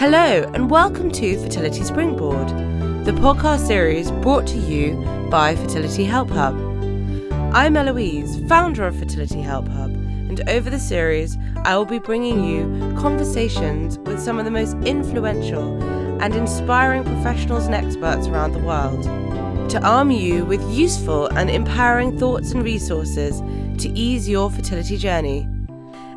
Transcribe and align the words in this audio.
Hello, 0.00 0.50
and 0.54 0.70
welcome 0.70 1.10
to 1.10 1.36
Fertility 1.36 1.84
Springboard, 1.84 2.48
the 3.04 3.12
podcast 3.12 3.66
series 3.66 4.10
brought 4.10 4.46
to 4.46 4.56
you 4.56 4.94
by 5.30 5.54
Fertility 5.54 6.04
Help 6.04 6.30
Hub. 6.30 6.54
I'm 7.54 7.76
Eloise, 7.76 8.40
founder 8.48 8.86
of 8.86 8.98
Fertility 8.98 9.42
Help 9.42 9.68
Hub, 9.68 9.90
and 9.90 10.48
over 10.48 10.70
the 10.70 10.78
series, 10.78 11.36
I 11.66 11.76
will 11.76 11.84
be 11.84 11.98
bringing 11.98 12.42
you 12.42 12.96
conversations 12.98 13.98
with 13.98 14.22
some 14.22 14.38
of 14.38 14.46
the 14.46 14.50
most 14.50 14.74
influential 14.86 15.78
and 16.22 16.34
inspiring 16.34 17.04
professionals 17.04 17.66
and 17.66 17.74
experts 17.74 18.26
around 18.26 18.52
the 18.52 18.60
world 18.60 19.02
to 19.68 19.86
arm 19.86 20.10
you 20.10 20.46
with 20.46 20.62
useful 20.70 21.26
and 21.26 21.50
empowering 21.50 22.18
thoughts 22.18 22.52
and 22.52 22.64
resources 22.64 23.42
to 23.82 23.90
ease 23.90 24.26
your 24.26 24.50
fertility 24.50 24.96
journey. 24.96 25.46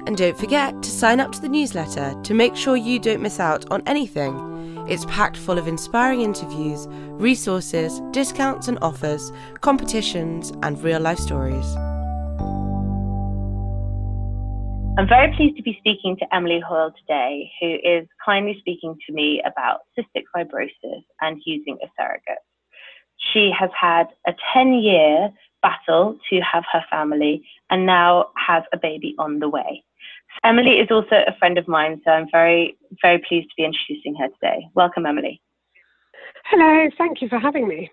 And 0.05 0.17
don't 0.17 0.37
forget 0.37 0.83
to 0.83 0.89
sign 0.89 1.19
up 1.19 1.31
to 1.31 1.41
the 1.41 1.47
newsletter 1.47 2.13
to 2.23 2.33
make 2.33 2.55
sure 2.55 2.75
you 2.75 2.99
don't 2.99 3.21
miss 3.21 3.39
out 3.39 3.69
on 3.71 3.81
anything. 3.87 4.85
It's 4.89 5.05
packed 5.05 5.37
full 5.37 5.57
of 5.57 5.67
inspiring 5.67 6.21
interviews, 6.21 6.87
resources, 6.89 8.01
discounts 8.11 8.67
and 8.67 8.77
offers, 8.81 9.31
competitions, 9.61 10.51
and 10.61 10.81
real 10.83 10.99
life 10.99 11.19
stories. 11.19 11.65
I'm 14.95 15.07
very 15.07 15.33
pleased 15.35 15.55
to 15.57 15.63
be 15.63 15.75
speaking 15.79 16.17
to 16.17 16.35
Emily 16.35 16.59
Hoyle 16.59 16.93
today, 16.99 17.49
who 17.59 17.77
is 17.83 18.05
kindly 18.23 18.57
speaking 18.59 18.95
to 19.07 19.13
me 19.13 19.41
about 19.43 19.79
cystic 19.97 20.23
fibrosis 20.35 21.03
and 21.21 21.41
using 21.45 21.77
a 21.81 21.87
surrogate. 21.97 22.43
She 23.31 23.51
has 23.57 23.69
had 23.79 24.07
a 24.27 24.33
10 24.53 24.73
year 24.73 25.29
battle 25.63 26.19
to 26.29 26.41
have 26.41 26.63
her 26.71 26.83
family 26.91 27.43
and 27.71 27.85
now 27.85 28.27
has 28.35 28.63
a 28.71 28.77
baby 28.77 29.15
on 29.17 29.39
the 29.39 29.49
way. 29.49 29.83
Emily 30.43 30.79
is 30.79 30.89
also 30.91 31.15
a 31.25 31.35
friend 31.39 31.57
of 31.57 31.67
mine, 31.67 32.01
so 32.03 32.11
I'm 32.11 32.27
very, 32.31 32.77
very 33.01 33.23
pleased 33.27 33.49
to 33.49 33.55
be 33.55 33.63
introducing 33.63 34.15
her 34.15 34.27
today. 34.27 34.67
Welcome, 34.75 35.05
Emily. 35.05 35.41
Hello, 36.45 36.89
thank 36.97 37.21
you 37.21 37.29
for 37.29 37.39
having 37.39 37.67
me. 37.67 37.89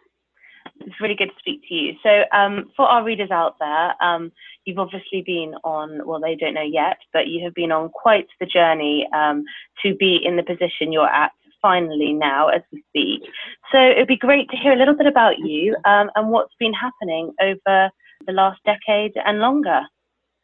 It's 0.80 1.00
really 1.00 1.14
good 1.14 1.28
to 1.28 1.38
speak 1.38 1.62
to 1.68 1.74
you. 1.74 1.92
So, 2.02 2.24
um, 2.36 2.70
for 2.76 2.86
our 2.86 3.04
readers 3.04 3.30
out 3.30 3.56
there, 3.60 3.94
um, 4.02 4.32
you've 4.64 4.78
obviously 4.78 5.22
been 5.24 5.54
on, 5.62 6.04
well, 6.06 6.20
they 6.20 6.34
don't 6.34 6.54
know 6.54 6.62
yet, 6.62 6.96
but 7.12 7.28
you 7.28 7.44
have 7.44 7.54
been 7.54 7.70
on 7.70 7.90
quite 7.90 8.26
the 8.40 8.46
journey 8.46 9.06
um, 9.14 9.44
to 9.84 9.94
be 9.94 10.20
in 10.24 10.36
the 10.36 10.42
position 10.42 10.92
you're 10.92 11.06
at 11.06 11.32
finally 11.62 12.12
now 12.12 12.48
as 12.48 12.62
we 12.72 12.82
speak. 12.88 13.20
So, 13.72 13.78
it'd 13.78 14.08
be 14.08 14.16
great 14.16 14.50
to 14.50 14.56
hear 14.56 14.72
a 14.72 14.76
little 14.76 14.96
bit 14.96 15.06
about 15.06 15.38
you 15.38 15.76
um, 15.84 16.10
and 16.16 16.30
what's 16.30 16.54
been 16.58 16.74
happening 16.74 17.32
over 17.40 17.90
the 18.26 18.32
last 18.32 18.60
decade 18.64 19.12
and 19.24 19.38
longer. 19.38 19.82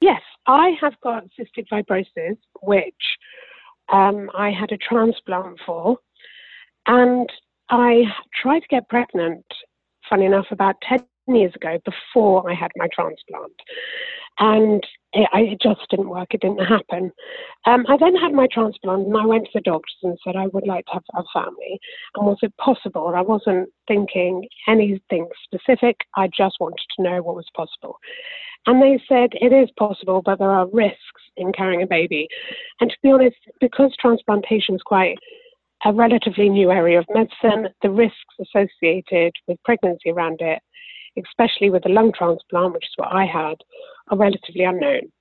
Yes, 0.00 0.20
I 0.46 0.72
have 0.80 0.94
got 1.02 1.24
cystic 1.38 1.66
fibrosis, 1.72 2.36
which 2.62 2.94
um, 3.92 4.30
I 4.36 4.50
had 4.50 4.72
a 4.72 4.76
transplant 4.76 5.58
for, 5.64 5.98
and 6.86 7.28
I 7.70 8.04
tried 8.42 8.60
to 8.60 8.68
get 8.68 8.88
pregnant, 8.88 9.44
funny 10.08 10.26
enough, 10.26 10.46
about 10.50 10.76
10 10.88 10.98
years 11.28 11.52
ago 11.54 11.78
before 11.84 12.48
I 12.50 12.54
had 12.54 12.70
my 12.76 12.88
transplant. 12.94 13.52
And 14.38 14.84
it, 15.12 15.28
it 15.32 15.60
just 15.62 15.88
didn't 15.88 16.10
work, 16.10 16.34
it 16.34 16.42
didn't 16.42 16.58
happen. 16.58 17.10
Um, 17.64 17.86
I 17.88 17.96
then 17.98 18.14
had 18.14 18.32
my 18.32 18.46
transplant 18.52 19.06
and 19.06 19.16
I 19.16 19.24
went 19.24 19.44
to 19.46 19.50
the 19.54 19.60
doctors 19.62 19.96
and 20.02 20.18
said 20.22 20.36
I 20.36 20.46
would 20.48 20.66
like 20.66 20.84
to 20.86 20.92
have 20.92 21.02
a 21.14 21.22
family. 21.32 21.80
And 22.14 22.26
was 22.26 22.36
it 22.42 22.54
possible? 22.58 23.12
I 23.16 23.22
wasn't 23.22 23.70
thinking 23.88 24.46
anything 24.68 25.28
specific, 25.44 25.96
I 26.16 26.28
just 26.36 26.56
wanted 26.60 26.84
to 26.96 27.02
know 27.02 27.22
what 27.22 27.36
was 27.36 27.46
possible. 27.56 27.98
And 28.66 28.82
they 28.82 29.00
said 29.08 29.30
it 29.32 29.52
is 29.52 29.70
possible, 29.78 30.22
but 30.24 30.38
there 30.38 30.50
are 30.50 30.68
risks 30.72 31.22
in 31.36 31.52
carrying 31.52 31.82
a 31.82 31.86
baby. 31.86 32.28
And 32.80 32.90
to 32.90 32.96
be 33.02 33.12
honest, 33.12 33.36
because 33.60 33.94
transplantation 34.00 34.74
is 34.74 34.82
quite 34.82 35.16
a 35.84 35.92
relatively 35.92 36.48
new 36.48 36.70
area 36.70 36.98
of 36.98 37.06
medicine, 37.14 37.68
the 37.82 37.90
risks 37.90 38.16
associated 38.40 39.32
with 39.46 39.62
pregnancy 39.64 40.10
around 40.10 40.40
it, 40.40 40.60
especially 41.18 41.70
with 41.70 41.84
the 41.84 41.90
lung 41.90 42.12
transplant, 42.16 42.74
which 42.74 42.84
is 42.84 42.94
what 42.96 43.12
I 43.12 43.24
had, 43.24 43.56
are 44.08 44.16
relatively 44.16 44.64
unknown. 44.64 45.12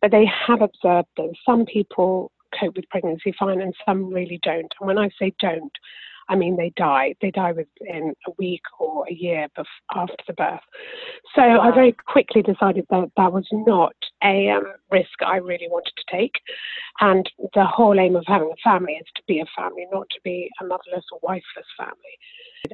But 0.00 0.10
they 0.10 0.24
have 0.46 0.62
observed 0.62 1.08
that 1.16 1.32
some 1.44 1.66
people 1.66 2.30
cope 2.58 2.76
with 2.76 2.88
pregnancy 2.88 3.34
fine 3.38 3.60
and 3.60 3.74
some 3.84 4.12
really 4.12 4.38
don't. 4.42 4.72
And 4.80 4.86
when 4.86 4.98
I 4.98 5.10
say 5.18 5.34
don't, 5.40 5.72
I 6.28 6.36
mean, 6.36 6.56
they 6.56 6.72
die. 6.76 7.14
They 7.20 7.30
die 7.30 7.52
within 7.52 8.14
a 8.26 8.30
week 8.38 8.62
or 8.78 9.06
a 9.08 9.12
year 9.12 9.48
bef- 9.58 9.64
after 9.94 10.16
the 10.26 10.32
birth. 10.32 10.60
So 11.34 11.42
wow. 11.42 11.60
I 11.60 11.70
very 11.74 11.96
quickly 12.06 12.42
decided 12.42 12.86
that 12.90 13.10
that 13.16 13.32
was 13.32 13.46
not 13.52 13.94
a 14.22 14.48
um, 14.50 14.64
risk 14.90 15.22
I 15.24 15.36
really 15.36 15.68
wanted 15.68 15.92
to 15.96 16.16
take. 16.16 16.34
And 17.00 17.28
the 17.54 17.64
whole 17.64 17.98
aim 17.98 18.16
of 18.16 18.24
having 18.26 18.52
a 18.52 18.68
family 18.68 18.94
is 18.94 19.06
to 19.16 19.22
be 19.26 19.40
a 19.40 19.46
family, 19.56 19.86
not 19.92 20.08
to 20.10 20.20
be 20.24 20.48
a 20.60 20.64
motherless 20.64 21.04
or 21.12 21.18
wifeless 21.22 21.66
family. 21.76 22.18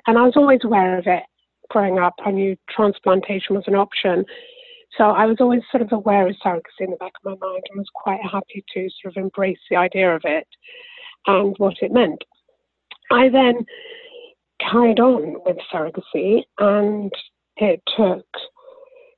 And 0.07 0.19
I 0.19 0.23
was 0.23 0.35
always 0.37 0.61
aware 0.65 0.99
of 0.99 1.07
it 1.07 1.25
growing 1.71 1.99
up. 1.99 2.15
I 2.25 2.31
knew 2.31 2.57
transplantation 2.69 3.57
was 3.57 3.65
an 3.67 3.75
option. 3.75 4.25
So 4.99 5.05
I 5.05 5.27
was 5.27 5.37
always 5.41 5.63
sort 5.71 5.83
of 5.83 5.93
aware 5.93 6.27
of 6.29 6.35
surrogacy 6.45 6.81
in 6.81 6.91
the 6.91 6.97
back 6.97 7.13
of 7.25 7.39
my 7.39 7.47
mind 7.47 7.63
and 7.71 7.79
was 7.79 7.89
quite 7.95 8.21
happy 8.23 8.65
to 8.75 8.89
sort 9.01 9.17
of 9.17 9.23
embrace 9.23 9.59
the 9.71 9.77
idea 9.77 10.15
of 10.15 10.23
it 10.25 10.49
and 11.27 11.55
what 11.59 11.77
it 11.81 11.93
meant. 11.93 12.25
I 13.11 13.29
then 13.29 13.67
carried 14.61 15.01
on 15.01 15.37
with 15.45 15.57
surrogacy, 15.73 16.43
and 16.59 17.13
it 17.57 17.83
took, 17.97 18.27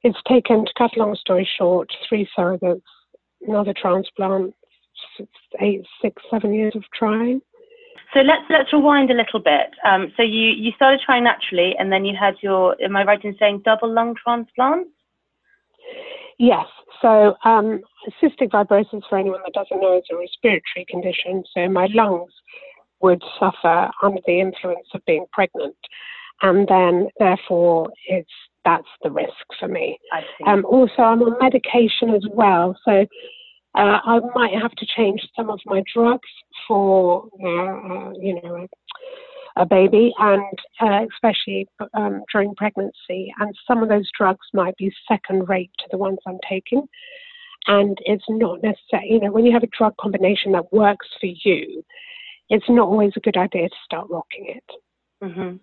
it's 0.03 0.19
taken, 0.28 0.64
to 0.64 0.72
cut 0.76 0.97
a 0.97 0.98
long 0.98 1.14
story 1.16 1.48
short, 1.58 1.88
three 2.08 2.28
surrogates, 2.36 2.82
another 3.47 3.75
transplant, 3.81 4.54
six, 5.16 5.28
eight, 5.60 5.82
six, 6.00 6.22
seven 6.31 6.54
years 6.54 6.75
of 6.75 6.84
trying. 6.94 7.41
So 8.14 8.20
let's 8.20 8.42
let's 8.50 8.72
rewind 8.75 9.10
a 9.10 9.14
little 9.14 9.41
bit. 9.41 9.70
Um, 9.86 10.12
so 10.19 10.22
you 10.22 10.50
you 10.50 10.72
started 10.76 11.00
trying 11.04 11.25
naturally, 11.25 11.75
and 11.78 11.91
then 11.91 12.04
you 12.04 12.14
had 12.14 12.34
your. 12.42 12.76
Am 12.82 12.94
I 12.94 13.04
right 13.04 13.25
in 13.25 13.34
saying 13.38 13.62
double 13.64 13.91
lung 13.91 14.14
transplant? 14.22 14.88
Yes. 16.38 16.66
So 17.00 17.34
um, 17.44 17.81
cystic 18.22 18.50
fibrosis, 18.50 19.02
for 19.08 19.19
anyone 19.19 19.41
that 19.47 19.54
doesn't 19.54 19.81
know, 19.81 19.97
is 19.97 20.04
a 20.12 20.16
respiratory 20.16 20.84
condition. 20.88 21.42
So 21.54 21.69
my 21.70 21.88
lungs 21.94 22.32
would 23.02 23.22
suffer 23.38 23.90
under 24.02 24.20
the 24.26 24.40
influence 24.40 24.88
of 24.94 25.04
being 25.06 25.26
pregnant. 25.32 25.76
And 26.42 26.66
then, 26.68 27.08
therefore, 27.18 27.90
it's 28.08 28.30
that's 28.64 28.88
the 29.02 29.10
risk 29.10 29.32
for 29.58 29.68
me. 29.68 29.98
Um, 30.46 30.64
also, 30.64 31.02
I'm 31.02 31.22
on 31.22 31.36
medication 31.40 32.10
as 32.14 32.24
well, 32.32 32.76
so 32.84 33.06
uh, 33.74 33.98
I 34.04 34.20
might 34.34 34.54
have 34.60 34.72
to 34.72 34.86
change 34.96 35.20
some 35.34 35.50
of 35.50 35.58
my 35.66 35.82
drugs 35.92 36.28
for, 36.68 37.24
uh, 37.42 37.48
uh, 37.48 38.12
you 38.20 38.40
know, 38.42 38.66
a, 39.56 39.62
a 39.62 39.66
baby, 39.66 40.12
and 40.19 40.58
uh, 40.80 41.04
especially 41.12 41.66
um, 41.94 42.22
during 42.32 42.54
pregnancy. 42.54 43.32
And 43.40 43.54
some 43.66 43.82
of 43.82 43.88
those 43.88 44.08
drugs 44.16 44.46
might 44.52 44.76
be 44.76 44.92
second 45.08 45.48
rate 45.48 45.70
to 45.78 45.84
the 45.90 45.98
ones 45.98 46.19
I'm 46.26 46.38
taking. 46.48 46.86
And 47.66 47.96
it's 48.04 48.24
not 48.28 48.62
necessary, 48.62 49.08
you 49.10 49.20
know, 49.20 49.30
when 49.30 49.46
you 49.46 49.52
have 49.52 49.62
a 49.62 49.69
drug 49.78 49.96
combination 49.96 50.52
that 50.52 50.72
works 50.72 51.06
for 51.20 51.28
you, 51.44 51.84
it's 52.52 52.68
not 52.68 52.86
always 52.86 53.12
a 53.16 53.20
good 53.20 53.38
idea 53.38 53.68
to 53.68 53.74
start 53.84 54.06
rocking 54.10 54.44
it. 54.56 54.68
Mm-hmm. 55.24 55.56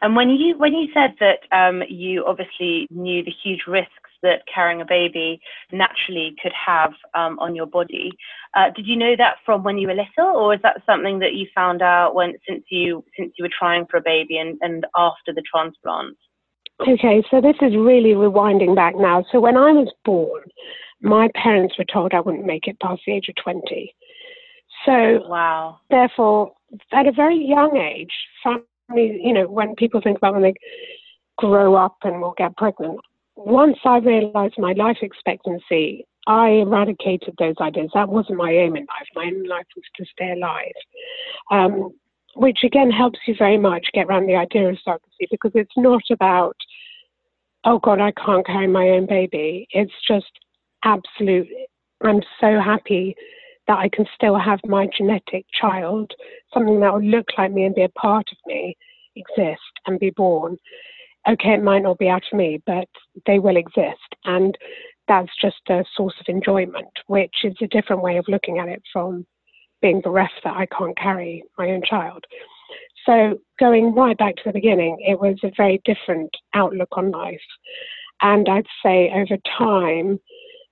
And 0.00 0.16
when 0.16 0.30
you 0.30 0.56
when 0.56 0.72
you 0.72 0.88
said 0.94 1.14
that 1.20 1.40
um, 1.56 1.82
you 1.88 2.24
obviously 2.24 2.86
knew 2.90 3.24
the 3.24 3.34
huge 3.42 3.64
risks 3.66 3.90
that 4.22 4.42
carrying 4.52 4.80
a 4.80 4.86
baby 4.86 5.40
naturally 5.72 6.34
could 6.42 6.52
have 6.54 6.92
um, 7.14 7.38
on 7.38 7.54
your 7.54 7.66
body, 7.66 8.10
uh, 8.54 8.70
did 8.74 8.86
you 8.86 8.96
know 8.96 9.14
that 9.16 9.36
from 9.44 9.64
when 9.64 9.76
you 9.76 9.88
were 9.88 9.94
little, 9.94 10.36
or 10.36 10.54
is 10.54 10.60
that 10.62 10.82
something 10.86 11.18
that 11.18 11.34
you 11.34 11.46
found 11.54 11.82
out 11.82 12.14
when 12.14 12.32
since 12.48 12.64
you 12.70 13.04
since 13.18 13.32
you 13.36 13.44
were 13.44 13.58
trying 13.58 13.84
for 13.90 13.96
a 13.96 14.02
baby 14.02 14.38
and, 14.38 14.56
and 14.60 14.86
after 14.96 15.34
the 15.34 15.42
transplant? 15.50 16.16
Okay, 16.80 17.22
so 17.30 17.40
this 17.40 17.56
is 17.60 17.74
really 17.74 18.12
rewinding 18.12 18.76
back 18.76 18.94
now. 18.96 19.24
So 19.32 19.40
when 19.40 19.56
I 19.56 19.72
was 19.72 19.92
born, 20.04 20.42
my 21.00 21.28
parents 21.34 21.74
were 21.78 21.86
told 21.92 22.12
I 22.12 22.20
wouldn't 22.20 22.46
make 22.46 22.66
it 22.68 22.78
past 22.80 23.02
the 23.06 23.14
age 23.14 23.28
of 23.28 23.34
twenty. 23.42 23.94
So, 24.86 25.20
wow. 25.26 25.80
Therefore, 25.90 26.52
at 26.92 27.06
a 27.06 27.12
very 27.12 27.36
young 27.36 27.76
age, 27.76 28.12
families, 28.42 29.20
you 29.22 29.32
know, 29.32 29.48
when 29.48 29.74
people 29.74 30.00
think 30.00 30.18
about 30.18 30.34
when 30.34 30.42
they 30.42 30.54
grow 31.36 31.74
up 31.74 31.96
and 32.04 32.20
will 32.20 32.34
get 32.38 32.56
pregnant, 32.56 33.00
once 33.34 33.76
I 33.84 33.98
realized 33.98 34.54
my 34.58 34.72
life 34.72 34.98
expectancy, 35.02 36.06
I 36.26 36.48
eradicated 36.48 37.34
those 37.38 37.56
ideas. 37.60 37.90
That 37.94 38.08
wasn't 38.08 38.38
my 38.38 38.50
aim 38.50 38.76
in 38.76 38.82
life. 38.82 39.08
My 39.14 39.24
aim 39.24 39.36
in 39.36 39.48
life 39.48 39.66
was 39.76 39.84
to 39.96 40.04
stay 40.12 40.32
alive. 40.32 40.72
Um, 41.50 41.92
which 42.34 42.58
again 42.64 42.90
helps 42.90 43.18
you 43.26 43.34
very 43.38 43.56
much 43.56 43.86
get 43.94 44.06
around 44.06 44.26
the 44.26 44.36
idea 44.36 44.68
of 44.68 44.76
surrogacy 44.86 45.26
because 45.30 45.52
it's 45.54 45.72
not 45.76 46.02
about, 46.10 46.56
oh 47.64 47.78
God, 47.78 47.98
I 47.98 48.12
can't 48.12 48.46
carry 48.46 48.66
my 48.66 48.90
own 48.90 49.06
baby. 49.06 49.66
It's 49.70 49.92
just 50.06 50.30
absolute. 50.84 51.48
I'm 52.02 52.20
so 52.40 52.60
happy 52.60 53.16
that 53.68 53.78
I 53.78 53.88
can 53.88 54.06
still 54.14 54.38
have 54.38 54.60
my 54.64 54.88
genetic 54.96 55.46
child, 55.52 56.12
something 56.52 56.80
that 56.80 56.92
will 56.92 57.02
look 57.02 57.26
like 57.36 57.52
me 57.52 57.64
and 57.64 57.74
be 57.74 57.82
a 57.82 57.88
part 57.90 58.28
of 58.30 58.38
me, 58.46 58.76
exist 59.16 59.60
and 59.86 59.98
be 59.98 60.10
born. 60.10 60.56
Okay, 61.28 61.54
it 61.54 61.62
might 61.62 61.82
not 61.82 61.98
be 61.98 62.08
out 62.08 62.22
of 62.30 62.38
me, 62.38 62.62
but 62.66 62.88
they 63.26 63.38
will 63.38 63.56
exist. 63.56 64.14
And 64.24 64.56
that's 65.08 65.30
just 65.40 65.56
a 65.68 65.84
source 65.96 66.14
of 66.20 66.26
enjoyment, 66.28 66.90
which 67.06 67.34
is 67.44 67.54
a 67.60 67.66
different 67.66 68.02
way 68.02 68.16
of 68.16 68.26
looking 68.28 68.58
at 68.58 68.68
it 68.68 68.82
from 68.92 69.26
being 69.82 70.00
bereft 70.00 70.40
that 70.44 70.56
I 70.56 70.66
can't 70.66 70.96
carry 70.96 71.42
my 71.58 71.70
own 71.70 71.82
child. 71.82 72.24
So 73.04 73.38
going 73.60 73.94
right 73.94 74.16
back 74.16 74.36
to 74.36 74.42
the 74.46 74.52
beginning, 74.52 74.98
it 75.00 75.18
was 75.20 75.36
a 75.42 75.52
very 75.56 75.80
different 75.84 76.30
outlook 76.54 76.88
on 76.92 77.10
life. 77.10 77.40
And 78.20 78.48
I'd 78.48 78.66
say 78.82 79.12
over 79.14 79.36
time, 79.58 80.18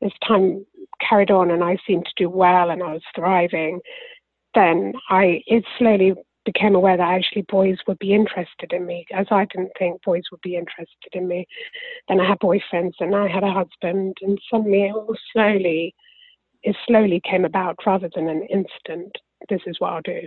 as 0.03 0.13
time 0.27 0.65
carried 1.01 1.31
on 1.31 1.51
and 1.51 1.65
I 1.65 1.77
seemed 1.87 2.07
to 2.07 2.13
do 2.17 2.29
well 2.29 2.71
and 2.71 2.83
I 2.83 2.93
was 2.93 3.03
thriving, 3.15 3.81
then 4.55 4.93
I 5.11 5.43
it 5.47 5.65
slowly 5.79 6.15
became 6.45 6.75
aware 6.75 6.97
that 6.97 7.15
actually 7.15 7.43
boys 7.43 7.79
would 7.87 7.99
be 7.99 8.15
interested 8.15 8.73
in 8.73 8.87
me, 8.87 9.07
as 9.13 9.27
I 9.31 9.47
didn't 9.47 9.73
think 9.79 10.03
boys 10.03 10.25
would 10.31 10.41
be 10.43 10.57
interested 10.57 11.13
in 11.13 11.27
me. 11.27 11.47
Then 12.09 12.21
I 12.21 12.29
had 12.29 12.39
boyfriends, 12.39 12.95
and 13.01 13.15
I 13.15 13.29
had 13.29 13.43
a 13.43 13.53
husband, 13.53 14.17
and 14.23 14.39
suddenly 14.51 14.85
it 14.85 14.95
all 14.95 15.17
slowly, 15.33 15.95
it 16.63 16.77
slowly 16.87 17.21
came 17.29 17.45
about 17.45 17.79
rather 17.87 18.11
than 18.15 18.29
an 18.29 18.47
instant. 18.51 19.17
This 19.49 19.63
is 19.67 19.77
what 19.79 19.93
I'll 19.93 20.03
do. 20.03 20.21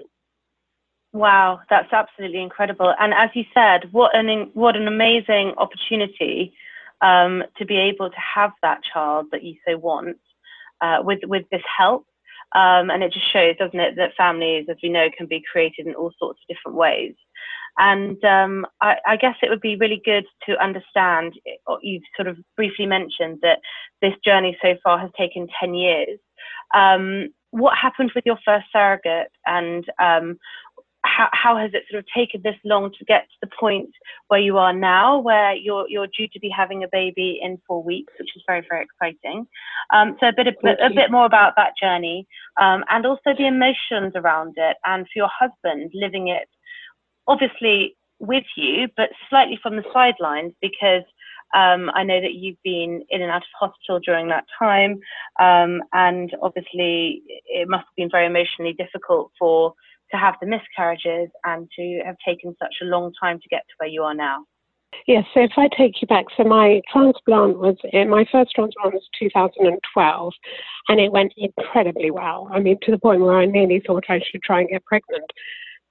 Wow, 1.13 1.61
that's 1.69 1.93
absolutely 1.93 2.41
incredible. 2.41 2.93
And 2.99 3.13
as 3.13 3.29
you 3.33 3.43
said, 3.53 3.91
what 3.91 4.15
an 4.15 4.51
what 4.53 4.75
an 4.75 4.87
amazing 4.87 5.53
opportunity 5.57 6.53
um, 7.01 7.43
to 7.57 7.65
be 7.65 7.77
able 7.77 8.09
to 8.09 8.19
have 8.35 8.51
that 8.61 8.81
child 8.83 9.27
that 9.31 9.43
you 9.43 9.55
so 9.67 9.77
want 9.77 10.17
uh, 10.81 10.97
with 11.01 11.19
with 11.25 11.45
this 11.51 11.63
help. 11.77 12.05
Um, 12.55 12.89
and 12.89 13.03
it 13.03 13.11
just 13.11 13.31
shows, 13.31 13.57
doesn't 13.57 13.79
it, 13.79 13.95
that 13.97 14.15
families, 14.15 14.67
as 14.69 14.77
we 14.81 14.87
know, 14.87 15.09
can 15.15 15.27
be 15.27 15.43
created 15.51 15.85
in 15.85 15.95
all 15.95 16.13
sorts 16.17 16.39
of 16.39 16.55
different 16.55 16.77
ways. 16.77 17.13
And 17.77 18.23
um, 18.23 18.65
I, 18.81 18.95
I, 19.05 19.17
guess 19.17 19.35
it 19.41 19.49
would 19.49 19.61
be 19.61 19.75
really 19.75 20.01
good 20.03 20.25
to 20.47 20.63
understand. 20.63 21.33
You've 21.81 22.03
sort 22.15 22.29
of 22.29 22.37
briefly 22.55 22.85
mentioned 22.85 23.39
that 23.41 23.59
this 24.01 24.13
journey 24.25 24.57
so 24.61 24.75
far 24.83 24.97
has 24.97 25.11
taken 25.17 25.47
10 25.59 25.73
years. 25.75 26.19
Um, 26.73 27.29
what 27.51 27.77
happened 27.77 28.11
with 28.15 28.25
your 28.25 28.39
first 28.43 28.65
surrogate, 28.71 29.31
and 29.45 29.85
um, 30.01 30.37
how, 31.07 31.29
how 31.31 31.57
has 31.57 31.71
it 31.73 31.83
sort 31.89 31.99
of 31.99 32.05
taken 32.15 32.41
this 32.43 32.55
long 32.63 32.91
to 32.97 33.05
get 33.05 33.21
to 33.21 33.37
the 33.41 33.49
point 33.59 33.89
where 34.27 34.39
you 34.39 34.57
are 34.57 34.73
now, 34.73 35.19
where 35.19 35.55
you're 35.55 35.87
you're 35.89 36.07
due 36.07 36.27
to 36.33 36.39
be 36.39 36.49
having 36.49 36.83
a 36.83 36.87
baby 36.91 37.39
in 37.41 37.59
four 37.67 37.83
weeks, 37.83 38.13
which 38.19 38.29
is 38.35 38.43
very 38.45 38.65
very 38.69 38.85
exciting. 38.85 39.47
Um, 39.93 40.17
so 40.19 40.27
a 40.27 40.33
bit 40.33 40.47
of, 40.47 40.55
a 40.63 40.93
bit 40.93 41.11
more 41.11 41.25
about 41.25 41.53
that 41.55 41.73
journey, 41.81 42.27
um, 42.59 42.83
and 42.89 43.05
also 43.05 43.33
the 43.37 43.47
emotions 43.47 44.13
around 44.15 44.53
it, 44.57 44.77
and 44.85 45.05
for 45.05 45.15
your 45.15 45.29
husband 45.39 45.91
living 45.93 46.27
it, 46.27 46.49
obviously 47.27 47.95
with 48.19 48.45
you, 48.55 48.87
but 48.97 49.09
slightly 49.29 49.59
from 49.61 49.75
the 49.75 49.83
sidelines 49.93 50.53
because. 50.61 51.03
Um, 51.55 51.89
I 51.95 52.03
know 52.03 52.19
that 52.19 52.33
you've 52.33 52.61
been 52.61 53.05
in 53.09 53.21
and 53.21 53.31
out 53.31 53.37
of 53.37 53.47
hospital 53.57 54.01
during 54.01 54.27
that 54.27 54.43
time, 54.59 54.99
um, 55.39 55.81
and 55.93 56.29
obviously 56.41 57.23
it 57.45 57.69
must 57.69 57.85
have 57.85 57.95
been 57.95 58.09
very 58.11 58.25
emotionally 58.25 58.73
difficult 58.73 59.31
for 59.39 59.73
to 60.11 60.17
have 60.17 60.35
the 60.41 60.47
miscarriages 60.47 61.29
and 61.43 61.69
to 61.77 62.01
have 62.05 62.15
taken 62.25 62.55
such 62.59 62.75
a 62.81 62.85
long 62.85 63.11
time 63.21 63.39
to 63.39 63.49
get 63.49 63.61
to 63.67 63.73
where 63.77 63.89
you 63.89 64.03
are 64.03 64.13
now? 64.13 64.45
Yes, 65.05 65.25
so 65.33 65.41
if 65.41 65.51
I 65.57 65.67
take 65.77 66.01
you 66.01 66.07
back, 66.07 66.25
so 66.35 66.43
my 66.43 66.81
transplant 66.91 67.59
was, 67.59 67.75
eh, 67.93 68.05
my 68.05 68.25
first 68.31 68.51
transplant 68.55 68.93
was 68.93 69.07
2012, 69.19 70.33
and 70.89 70.99
it 70.99 71.11
went 71.11 71.33
incredibly 71.37 72.11
well. 72.11 72.49
I 72.51 72.59
mean, 72.59 72.77
to 72.83 72.91
the 72.91 72.97
point 72.97 73.21
where 73.21 73.37
I 73.37 73.45
nearly 73.45 73.81
thought 73.85 74.05
I 74.09 74.19
should 74.19 74.41
try 74.43 74.61
and 74.61 74.69
get 74.69 74.85
pregnant, 74.85 75.29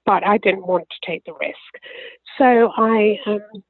but 0.05 0.25
I 0.25 0.37
didn't 0.37 0.67
want 0.67 0.87
to 0.89 1.11
take 1.11 1.23
the 1.25 1.33
risk. 1.33 1.83
So 2.37 2.71
I, 2.75 3.17
um, 3.25 3.63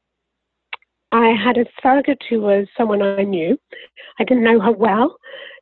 I 1.12 1.30
had 1.30 1.58
a 1.58 1.66
surrogate 1.82 2.22
who 2.30 2.42
was 2.42 2.68
someone 2.78 3.02
I 3.02 3.24
knew. 3.24 3.58
I 4.20 4.24
didn't 4.24 4.44
know 4.44 4.60
her 4.60 4.72
well, 4.72 5.18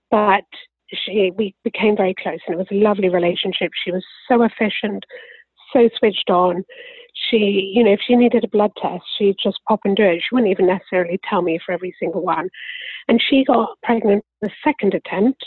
but 0.10 0.46
she 0.96 1.32
we 1.36 1.56
became 1.64 1.96
very 1.96 2.16
close 2.22 2.40
and 2.48 2.56
it 2.56 2.58
was 2.58 2.68
a 2.72 2.76
lovely 2.76 3.10
relationship. 3.10 3.72
She 3.84 3.92
was 3.92 4.04
so 4.28 4.44
efficient 4.44 5.06
so 5.74 5.90
switched 5.98 6.30
on. 6.30 6.64
She 7.30 7.72
you 7.74 7.84
know 7.84 7.94
if 7.94 8.00
she 8.06 8.16
needed 8.16 8.44
a 8.44 8.48
blood 8.48 8.72
test 8.82 9.04
she'd 9.18 9.38
just 9.42 9.60
pop 9.68 9.82
and 9.86 9.96
do 9.96 10.04
it. 10.04 10.22
She 10.22 10.34
wouldn't 10.34 10.52
even 10.52 10.68
necessarily 10.68 11.20
tell 11.30 11.42
me 11.42 11.60
for 11.66 11.72
every 11.72 11.96
single 12.00 12.22
one. 12.22 12.50
And 13.08 13.22
she 13.22 13.44
got 13.44 13.78
pregnant 13.84 14.24
the 14.42 14.50
second 14.64 14.94
attempt 14.94 15.44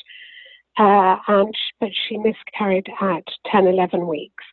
uh, 0.79 1.17
and 1.27 1.55
but 1.81 1.91
she 2.09 2.17
miscarried 2.19 2.87
at 3.01 3.25
10 3.51 3.67
11 3.67 4.07
weeks 4.07 4.45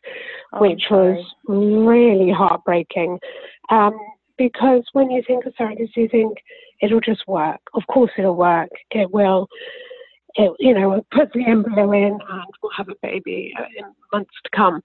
oh, 0.52 0.60
which 0.60 0.84
was 0.90 1.24
really 1.46 2.30
heartbreaking. 2.30 3.18
Um, 3.70 3.96
because 4.38 4.84
when 4.92 5.10
you 5.10 5.22
think 5.26 5.46
of 5.46 5.54
surrogacy 5.54 5.88
you 5.96 6.08
think 6.08 6.38
it'll 6.82 7.00
just 7.00 7.26
work. 7.26 7.60
Of 7.74 7.82
course 7.86 8.10
it'll 8.18 8.36
work. 8.36 8.68
It 8.90 9.10
will 9.10 9.48
you 10.58 10.74
know, 10.74 11.04
put 11.12 11.32
the 11.32 11.44
embryo 11.46 11.92
in 11.92 12.12
and 12.12 12.44
we'll 12.62 12.72
have 12.76 12.88
a 12.88 12.94
baby 13.02 13.52
in 13.78 13.84
months 14.12 14.34
to 14.44 14.50
come. 14.54 14.80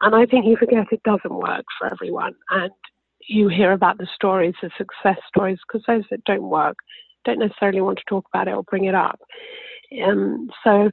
And 0.00 0.14
I 0.14 0.26
think 0.26 0.46
you 0.46 0.56
forget 0.56 0.86
it 0.92 1.02
doesn't 1.02 1.34
work 1.34 1.64
for 1.78 1.90
everyone. 1.90 2.34
And 2.50 2.70
you 3.28 3.48
hear 3.48 3.72
about 3.72 3.98
the 3.98 4.06
stories, 4.14 4.54
the 4.62 4.70
success 4.76 5.18
stories, 5.28 5.58
because 5.66 5.84
those 5.86 6.04
that 6.10 6.24
don't 6.24 6.42
work 6.42 6.76
don't 7.24 7.38
necessarily 7.38 7.80
want 7.80 7.98
to 7.98 8.04
talk 8.08 8.26
about 8.32 8.48
it 8.48 8.54
or 8.54 8.62
bring 8.64 8.84
it 8.84 8.94
up. 8.94 9.18
Um, 10.04 10.50
so 10.62 10.90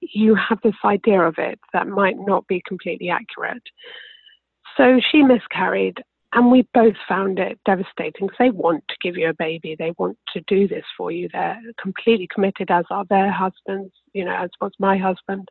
you 0.00 0.34
have 0.34 0.58
this 0.62 0.74
idea 0.84 1.20
of 1.20 1.36
it 1.38 1.58
that 1.72 1.86
might 1.86 2.16
not 2.18 2.46
be 2.46 2.62
completely 2.66 3.08
accurate. 3.08 3.62
So 4.76 5.00
she 5.10 5.22
miscarried, 5.22 6.02
and 6.34 6.50
we 6.50 6.66
both 6.72 6.94
found 7.08 7.38
it 7.38 7.58
devastating 7.66 8.26
because 8.26 8.36
they 8.38 8.50
want 8.50 8.84
to 8.88 8.96
give 9.02 9.16
you 9.16 9.28
a 9.28 9.34
baby. 9.34 9.76
They 9.78 9.92
want 9.98 10.16
to 10.34 10.40
do 10.46 10.66
this 10.66 10.84
for 10.96 11.10
you. 11.10 11.28
They're 11.32 11.60
completely 11.80 12.28
committed, 12.32 12.70
as 12.70 12.84
are 12.90 13.04
their 13.10 13.30
husbands, 13.30 13.92
you 14.14 14.24
know, 14.24 14.34
as 14.34 14.50
was 14.60 14.72
my 14.78 14.96
husband. 14.96 15.48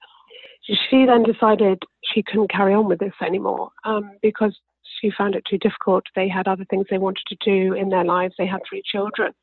She 0.63 1.06
then 1.06 1.24
decided 1.24 1.83
she 2.04 2.24
couldn't 2.24 2.51
carry 2.51 2.74
on 2.74 2.88
with 2.88 3.00
this 3.00 3.13
anymore 3.22 3.69
um, 3.83 4.12
because 4.22 4.57
she 5.00 5.12
found 5.16 5.36
it 5.36 5.44
too 5.50 5.57
difficult. 5.57 6.04
They 6.16 6.28
had 6.28 6.48
other 6.48 6.66
things 6.66 6.88
they 6.89 6.98
wanted 6.98 7.24
to 7.27 7.38
do 7.44 7.74
in 7.74 7.89
their 7.89 8.06
lives. 8.06 8.36
They 8.38 8.48
had 8.48 8.62
three 8.68 8.84
children. 8.86 9.34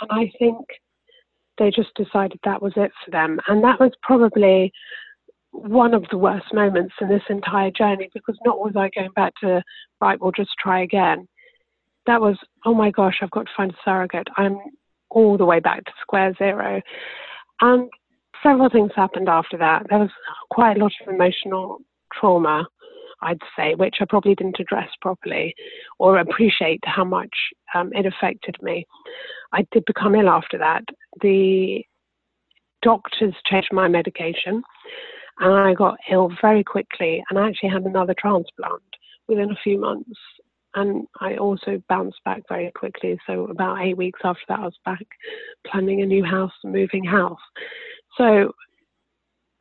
And 0.00 0.10
I 0.10 0.32
think 0.38 0.58
they 1.58 1.70
just 1.70 1.94
decided 1.94 2.40
that 2.44 2.62
was 2.62 2.72
it 2.76 2.92
for 3.04 3.10
them. 3.10 3.38
And 3.46 3.62
that 3.62 3.78
was 3.78 3.92
probably 4.02 4.72
one 5.52 5.94
of 5.94 6.04
the 6.10 6.18
worst 6.18 6.52
moments 6.52 6.94
in 7.00 7.08
this 7.08 7.22
entire 7.28 7.70
journey 7.70 8.08
because 8.12 8.36
not 8.44 8.58
was 8.58 8.72
I 8.76 8.90
going 8.94 9.12
back 9.14 9.34
to, 9.42 9.62
right, 10.00 10.20
we'll 10.20 10.32
just 10.32 10.50
try 10.58 10.82
again. 10.82 11.28
That 12.06 12.20
was, 12.20 12.36
oh 12.64 12.74
my 12.74 12.90
gosh, 12.90 13.18
I've 13.22 13.30
got 13.30 13.46
to 13.46 13.52
find 13.56 13.70
a 13.70 13.76
surrogate. 13.84 14.28
I'm 14.36 14.58
all 15.10 15.36
the 15.36 15.44
way 15.44 15.60
back 15.60 15.84
to 15.84 15.92
square 16.00 16.34
zero. 16.38 16.80
And 17.60 17.88
several 18.42 18.70
things 18.70 18.90
happened 18.96 19.28
after 19.28 19.58
that. 19.58 19.86
There 19.88 19.98
was 19.98 20.10
quite 20.50 20.76
a 20.76 20.80
lot 20.80 20.92
of 21.06 21.14
emotional 21.14 21.78
trauma, 22.12 22.66
I'd 23.20 23.38
say, 23.56 23.74
which 23.74 23.96
I 24.00 24.06
probably 24.08 24.34
didn't 24.34 24.58
address 24.58 24.88
properly 25.00 25.54
or 25.98 26.18
appreciate 26.18 26.80
how 26.84 27.04
much 27.04 27.34
um, 27.74 27.92
it 27.92 28.06
affected 28.06 28.56
me. 28.62 28.86
I 29.52 29.66
did 29.70 29.84
become 29.84 30.14
ill 30.14 30.30
after 30.30 30.58
that. 30.58 30.84
The 31.20 31.84
doctors 32.82 33.34
changed 33.46 33.68
my 33.70 33.86
medication 33.86 34.62
and 35.40 35.54
I 35.54 35.74
got 35.74 35.98
ill 36.10 36.30
very 36.40 36.64
quickly 36.64 37.22
and 37.28 37.38
I 37.38 37.48
actually 37.48 37.70
had 37.70 37.84
another 37.84 38.14
transplant 38.18 38.82
within 39.28 39.50
a 39.50 39.58
few 39.62 39.78
months. 39.80 40.18
And 40.74 41.06
I 41.20 41.36
also 41.36 41.82
bounced 41.88 42.18
back 42.24 42.42
very 42.48 42.70
quickly. 42.74 43.18
So, 43.26 43.44
about 43.44 43.82
eight 43.82 43.96
weeks 43.96 44.20
after 44.24 44.40
that, 44.48 44.60
I 44.60 44.64
was 44.64 44.78
back 44.86 45.04
planning 45.66 46.00
a 46.00 46.06
new 46.06 46.24
house 46.24 46.52
moving 46.64 47.04
house. 47.04 47.38
So, 48.16 48.52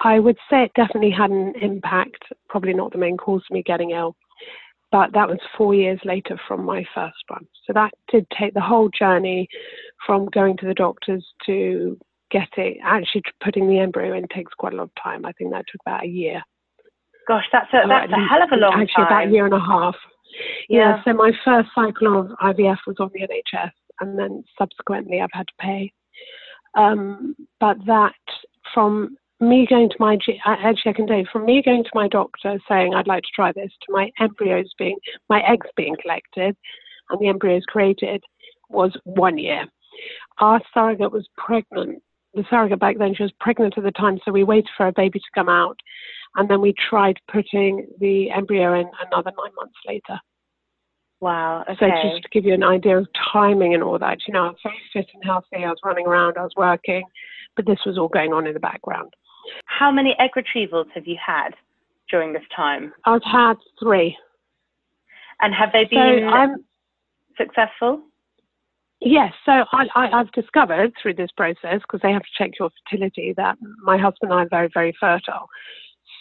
I 0.04 0.20
would 0.20 0.38
say 0.50 0.64
it 0.64 0.72
definitely 0.74 1.12
had 1.12 1.32
an 1.32 1.54
impact, 1.62 2.24
probably 2.50 2.74
not 2.74 2.92
the 2.92 2.98
main 2.98 3.18
cause 3.18 3.44
of 3.50 3.54
me 3.54 3.62
getting 3.62 3.92
ill, 3.92 4.16
but 4.92 5.14
that 5.14 5.30
was 5.30 5.40
four 5.58 5.76
years 5.76 6.00
later 6.04 6.40
from 6.48 6.66
my 6.66 6.84
first 6.94 7.24
one. 7.28 7.46
So 7.66 7.74
that 7.74 7.94
did 8.12 8.26
take 8.38 8.54
the 8.54 8.62
whole 8.62 8.90
journey 8.90 9.48
from 10.06 10.26
going 10.28 10.58
to 10.58 10.66
the 10.66 10.74
doctors 10.74 11.26
to 11.46 11.98
getting 12.32 12.80
actually 12.84 13.24
putting 13.44 13.68
the 13.68 13.80
embryo 13.80 14.16
in 14.16 14.28
takes 14.28 14.54
quite 14.54 14.74
a 14.74 14.78
lot 14.78 14.84
of 14.84 14.92
time. 15.02 15.26
I 15.26 15.32
think 15.34 15.52
that 15.52 15.66
took 15.72 15.82
about 15.86 16.04
a 16.04 16.08
year. 16.08 16.42
Gosh, 17.28 17.46
that's 17.52 17.72
a, 17.74 17.88
that's 17.88 18.12
a 18.12 18.28
hell 18.28 18.44
of 18.44 18.52
a 18.52 18.56
long 18.56 18.74
actually 18.74 18.88
time. 18.88 19.04
Actually, 19.04 19.04
about 19.04 19.28
a 19.28 19.32
year 19.32 19.46
and 19.46 19.54
a 19.54 19.60
half. 19.60 19.96
Yeah. 20.70 20.98
yeah. 20.98 21.04
So 21.04 21.14
my 21.14 21.32
first 21.46 21.70
cycle 21.76 22.20
of 22.20 22.28
IVF 22.42 22.78
was 22.88 22.96
on 23.00 23.10
the 23.14 23.22
NHS, 23.22 23.72
and 24.00 24.18
then 24.18 24.44
subsequently 24.58 25.22
I've 25.22 25.30
had 25.34 25.48
to 25.48 25.54
pay. 25.60 25.92
Um, 26.76 27.36
but 27.60 27.78
that 27.86 28.14
from 28.74 29.18
me 29.42 29.66
going 29.70 29.90
to 29.90 29.96
my 30.00 30.18
actually 30.46 30.92
I 30.92 30.94
can 30.94 31.08
tell 31.08 31.24
from 31.32 31.46
me 31.46 31.64
going 31.66 31.84
to 31.84 31.90
my 31.94 32.08
doctor 32.08 32.60
saying 32.70 32.94
I'd 32.94 33.08
like 33.08 33.24
to 33.24 33.30
try 33.36 33.52
this 33.52 33.72
to 33.86 33.92
my 33.92 34.10
embryos 34.20 34.72
being 34.78 34.98
my 35.30 35.42
eggs 35.42 35.68
being 35.76 35.96
collected 36.00 36.56
and 37.10 37.20
the 37.20 37.28
embryos 37.28 37.64
created 37.68 38.24
was 38.70 38.96
one 39.04 39.38
year. 39.38 39.66
Our 40.40 40.62
surrogate 40.74 41.12
was 41.12 41.28
pregnant 41.38 42.02
the 42.34 42.44
surrogate 42.50 42.80
back 42.80 42.98
then, 42.98 43.14
she 43.16 43.24
was 43.24 43.32
pregnant 43.40 43.78
at 43.78 43.84
the 43.84 43.92
time, 43.92 44.20
so 44.24 44.32
we 44.32 44.44
waited 44.44 44.70
for 44.78 44.88
a 44.88 44.94
baby 44.94 45.20
to 45.20 45.26
come 45.36 45.50
out. 45.50 45.80
And 46.36 46.50
then 46.50 46.62
we 46.62 46.74
tried 46.90 47.20
putting 47.30 47.88
the 48.00 48.32
embryo 48.32 48.80
in 48.80 48.90
another 49.06 49.32
nine 49.38 49.54
months 49.56 49.76
later. 49.86 50.20
Wow. 51.20 51.64
Okay. 51.70 51.76
So 51.80 52.10
just 52.10 52.24
to 52.24 52.30
give 52.32 52.46
you 52.46 52.54
an 52.54 52.64
idea 52.64 52.98
of 52.98 53.08
timing 53.32 53.74
and 53.74 53.84
all 53.84 54.00
that, 54.00 54.20
you 54.28 54.34
know, 54.34 54.46
I 54.46 54.48
was 54.48 54.58
very 54.64 54.80
fit 54.94 55.08
and 55.14 55.24
healthy. 55.24 55.64
I 55.66 55.70
was 55.70 55.80
running 55.84 56.08
around, 56.08 56.38
I 56.38 56.44
was 56.44 56.54
working, 56.56 57.04
but 57.56 57.66
this 57.66 57.80
was 57.86 57.98
all 57.98 58.08
going 58.08 58.34
on 58.34 58.48
in 58.48 58.54
the 58.54 58.60
background. 58.60 59.14
How 59.66 59.92
many 59.92 60.16
egg 60.20 60.32
retrievals 60.36 60.90
have 60.96 61.06
you 61.06 61.18
had 61.24 61.50
during 62.10 62.34
this 62.34 62.44
time? 62.56 62.94
I've 63.06 63.24
had 63.24 63.56
three. 63.80 64.18
And 65.42 65.54
have 65.54 65.72
they 65.74 65.86
been 65.86 66.30
so 66.32 66.56
successful? 67.38 68.02
Yes, 69.04 69.34
so 69.46 69.66
I, 69.72 69.88
I, 69.96 70.08
have 70.16 70.32
discovered 70.32 70.94
through 71.02 71.16
this 71.16 71.32
process, 71.36 71.82
because 71.82 72.02
they 72.04 72.12
have 72.12 72.22
to 72.22 72.30
check 72.38 72.52
your 72.60 72.70
fertility, 72.70 73.34
that 73.36 73.58
my 73.82 73.98
husband 73.98 74.32
and 74.32 74.34
I 74.34 74.44
are 74.44 74.50
very, 74.50 74.70
very 74.72 74.96
fertile. 75.00 75.50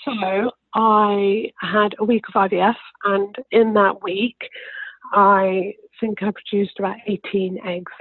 So 0.06 0.50
I 0.74 1.52
had 1.60 1.94
a 1.98 2.04
week 2.04 2.24
of 2.28 2.50
IVF, 2.50 2.76
and 3.04 3.36
in 3.50 3.74
that 3.74 4.02
week, 4.02 4.38
I 5.12 5.74
think 6.00 6.22
I 6.22 6.30
produced 6.30 6.78
about 6.78 6.96
18 7.06 7.58
eggs. 7.66 7.92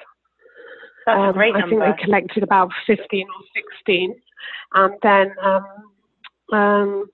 That's 1.05 1.19
um, 1.19 1.29
a 1.29 1.33
great 1.33 1.55
I 1.55 1.59
number. 1.59 1.85
think 1.85 1.97
they 1.97 2.03
collected 2.03 2.43
about 2.43 2.71
15 2.87 3.27
or 3.27 3.61
16, 3.83 4.15
and 4.75 4.93
then 5.03 5.33
um, 5.43 6.57
um, 6.57 7.05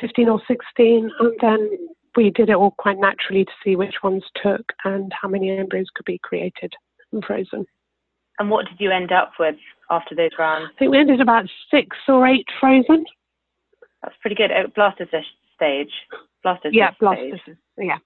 15 0.00 0.28
or 0.28 0.42
16, 0.48 1.10
and 1.20 1.32
then 1.40 1.70
we 2.16 2.30
did 2.30 2.50
it 2.50 2.56
all 2.56 2.74
quite 2.78 2.98
naturally 2.98 3.44
to 3.44 3.52
see 3.64 3.76
which 3.76 3.94
ones 4.02 4.24
took 4.42 4.72
and 4.84 5.12
how 5.12 5.28
many 5.28 5.56
embryos 5.56 5.86
could 5.94 6.04
be 6.04 6.18
created 6.18 6.74
and 7.12 7.24
frozen. 7.24 7.66
And 8.38 8.50
what 8.50 8.66
did 8.66 8.80
you 8.80 8.90
end 8.90 9.12
up 9.12 9.32
with 9.38 9.56
after 9.90 10.14
those 10.14 10.30
rounds? 10.38 10.70
I 10.74 10.78
think 10.78 10.90
we 10.90 10.98
ended 10.98 11.20
about 11.20 11.44
six 11.70 11.96
or 12.08 12.26
eight 12.26 12.46
frozen. 12.58 13.04
That's 14.02 14.14
pretty 14.20 14.36
good. 14.36 14.50
Oh, 14.50 14.66
blastocyst 14.76 15.24
stage. 15.54 15.92
Blastocyst 16.44 16.60
stage. 16.60 16.74
yeah, 16.74 16.90
blastocyst. 17.00 17.56
Yeah, 17.78 17.98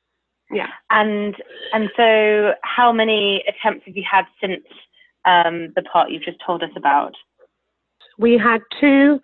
yeah. 0.50 0.66
And 0.90 1.34
and 1.72 1.88
so, 1.96 2.52
how 2.62 2.92
many 2.92 3.42
attempts 3.48 3.86
have 3.86 3.96
you 3.96 4.04
had 4.10 4.24
since 4.40 4.64
um, 5.24 5.72
the 5.74 5.82
part 5.82 6.10
you've 6.10 6.24
just 6.24 6.38
told 6.44 6.62
us 6.62 6.70
about? 6.76 7.12
We 8.18 8.38
had 8.38 8.60
two 8.80 9.20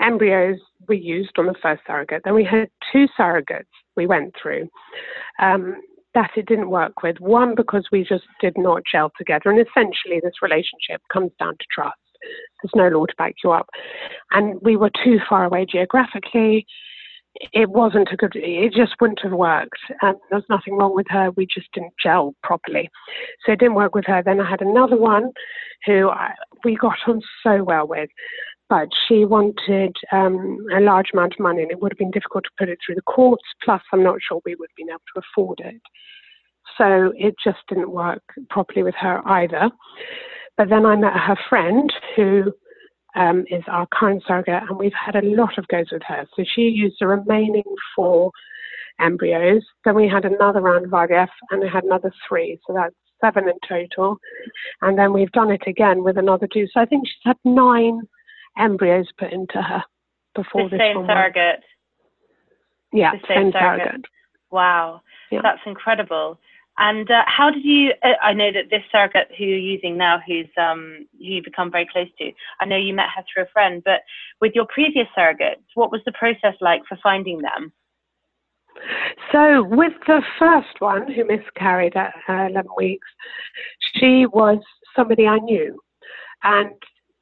embryos 0.00 0.58
we 0.88 0.98
used 0.98 1.32
on 1.38 1.46
the 1.46 1.54
first 1.60 1.82
surrogate. 1.86 2.22
Then 2.24 2.34
we 2.34 2.44
had 2.44 2.68
two 2.92 3.06
surrogates 3.18 3.64
we 3.96 4.06
went 4.06 4.34
through. 4.40 4.68
Um, 5.40 5.76
that 6.16 6.30
it 6.34 6.46
didn't 6.46 6.70
work 6.70 7.02
with. 7.02 7.20
One, 7.20 7.54
because 7.54 7.86
we 7.92 8.02
just 8.02 8.24
did 8.40 8.54
not 8.56 8.82
gel 8.90 9.12
together. 9.18 9.50
And 9.50 9.60
essentially, 9.60 10.18
this 10.22 10.40
relationship 10.40 11.02
comes 11.12 11.30
down 11.38 11.52
to 11.52 11.64
trust. 11.70 11.98
There's 12.62 12.74
no 12.74 12.98
law 12.98 13.04
to 13.04 13.14
back 13.18 13.34
you 13.44 13.52
up. 13.52 13.68
And 14.32 14.58
we 14.62 14.76
were 14.76 14.90
too 15.04 15.18
far 15.28 15.44
away 15.44 15.66
geographically. 15.70 16.66
It 17.52 17.68
wasn't 17.68 18.08
a 18.10 18.16
good, 18.16 18.32
it 18.34 18.72
just 18.72 18.94
wouldn't 18.98 19.20
have 19.22 19.32
worked. 19.32 19.78
And 20.00 20.16
there 20.30 20.38
was 20.38 20.44
nothing 20.48 20.78
wrong 20.78 20.94
with 20.94 21.06
her. 21.10 21.30
We 21.32 21.46
just 21.46 21.70
didn't 21.74 21.92
gel 22.02 22.34
properly. 22.42 22.88
So 23.44 23.52
it 23.52 23.58
didn't 23.58 23.74
work 23.74 23.94
with 23.94 24.06
her. 24.06 24.22
Then 24.22 24.40
I 24.40 24.48
had 24.48 24.62
another 24.62 24.96
one 24.96 25.32
who 25.84 26.08
I, 26.08 26.32
we 26.64 26.76
got 26.76 26.96
on 27.06 27.20
so 27.42 27.62
well 27.62 27.86
with 27.86 28.08
but 28.68 28.88
she 29.06 29.24
wanted 29.24 29.94
um, 30.12 30.66
a 30.74 30.80
large 30.80 31.10
amount 31.12 31.34
of 31.34 31.40
money 31.40 31.62
and 31.62 31.70
it 31.70 31.80
would 31.80 31.92
have 31.92 31.98
been 31.98 32.10
difficult 32.10 32.44
to 32.44 32.50
put 32.58 32.68
it 32.68 32.78
through 32.84 32.96
the 32.96 33.02
courts. 33.02 33.44
Plus, 33.64 33.82
I'm 33.92 34.02
not 34.02 34.18
sure 34.26 34.40
we 34.44 34.56
would 34.56 34.68
have 34.70 34.76
been 34.76 34.90
able 34.90 35.00
to 35.14 35.20
afford 35.20 35.60
it. 35.60 35.80
So 36.76 37.12
it 37.16 37.34
just 37.42 37.58
didn't 37.68 37.90
work 37.90 38.22
properly 38.50 38.82
with 38.82 38.94
her 38.96 39.26
either. 39.28 39.70
But 40.56 40.68
then 40.68 40.84
I 40.84 40.96
met 40.96 41.12
her 41.12 41.36
friend 41.48 41.92
who 42.16 42.52
um, 43.14 43.44
is 43.50 43.62
our 43.68 43.86
current 43.94 44.22
surrogate, 44.26 44.62
and 44.68 44.78
we've 44.78 44.92
had 44.92 45.16
a 45.16 45.26
lot 45.26 45.58
of 45.58 45.68
goes 45.68 45.86
with 45.92 46.02
her. 46.06 46.26
So 46.34 46.44
she 46.54 46.62
used 46.62 46.96
the 47.00 47.06
remaining 47.06 47.64
four 47.94 48.30
embryos. 49.00 49.62
Then 49.84 49.94
we 49.94 50.08
had 50.08 50.24
another 50.24 50.60
round 50.60 50.86
of 50.86 50.90
IVF, 50.90 51.28
and 51.50 51.60
we 51.60 51.68
had 51.68 51.84
another 51.84 52.12
three. 52.28 52.58
So 52.66 52.74
that's 52.74 52.94
seven 53.22 53.48
in 53.48 53.58
total. 53.66 54.18
And 54.82 54.98
then 54.98 55.12
we've 55.12 55.32
done 55.32 55.50
it 55.50 55.62
again 55.66 56.04
with 56.04 56.18
another 56.18 56.46
two. 56.52 56.66
So 56.72 56.80
I 56.80 56.84
think 56.84 57.06
she's 57.06 57.14
had 57.24 57.36
nine 57.44 58.02
embryos 58.58 59.06
put 59.18 59.32
into 59.32 59.60
her 59.60 59.82
before 60.34 60.64
the 60.64 60.76
this 60.76 60.80
same 60.80 61.06
surrogate. 61.06 61.62
Yeah, 62.92 63.12
the 63.12 63.18
same, 63.28 63.36
same 63.36 63.52
surrogate. 63.52 63.86
surrogate. 63.86 64.04
Wow, 64.50 65.02
yeah. 65.30 65.40
that's 65.42 65.60
incredible. 65.66 66.38
And 66.78 67.10
uh, 67.10 67.22
how 67.26 67.50
did 67.50 67.64
you? 67.64 67.92
Uh, 68.02 68.12
I 68.22 68.34
know 68.34 68.52
that 68.52 68.70
this 68.70 68.82
surrogate 68.92 69.28
who 69.36 69.44
you're 69.44 69.58
using 69.58 69.96
now, 69.96 70.20
who's 70.26 70.48
um, 70.58 71.06
who 71.18 71.24
you 71.24 71.42
become 71.42 71.70
very 71.70 71.88
close 71.90 72.08
to. 72.18 72.30
I 72.60 72.66
know 72.66 72.76
you 72.76 72.94
met 72.94 73.08
her 73.16 73.24
through 73.32 73.44
a 73.44 73.52
friend, 73.52 73.82
but 73.84 74.02
with 74.40 74.52
your 74.54 74.66
previous 74.66 75.06
surrogates, 75.16 75.64
what 75.74 75.90
was 75.90 76.02
the 76.04 76.12
process 76.12 76.54
like 76.60 76.82
for 76.86 76.98
finding 77.02 77.40
them? 77.40 77.72
So, 79.32 79.64
with 79.64 79.94
the 80.06 80.22
first 80.38 80.80
one 80.80 81.10
who 81.10 81.24
miscarried 81.24 81.96
at 81.96 82.12
uh, 82.28 82.48
11 82.50 82.70
weeks, 82.76 83.08
she 83.94 84.26
was 84.26 84.58
somebody 84.94 85.26
I 85.26 85.38
knew, 85.38 85.80
and 86.42 86.70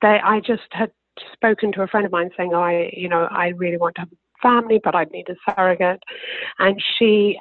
they, 0.03 0.19
I 0.23 0.41
just 0.41 0.63
had 0.73 0.91
spoken 1.33 1.73
to 1.73 1.83
a 1.83 1.87
friend 1.87 2.07
of 2.07 2.13
mine 2.13 2.31
saying, 2.37 2.55
I, 2.55 2.91
you 2.93 3.09
know, 3.09 3.29
I 3.31 3.49
really 3.49 3.77
want 3.77 3.95
to 3.97 4.03
have 4.03 4.13
a 4.13 4.43
family, 4.43 4.81
but 4.83 4.95
I'd 4.95 5.11
need 5.11 5.29
a 5.29 5.53
surrogate. 5.53 6.03
And 6.59 6.83
she, 6.99 7.39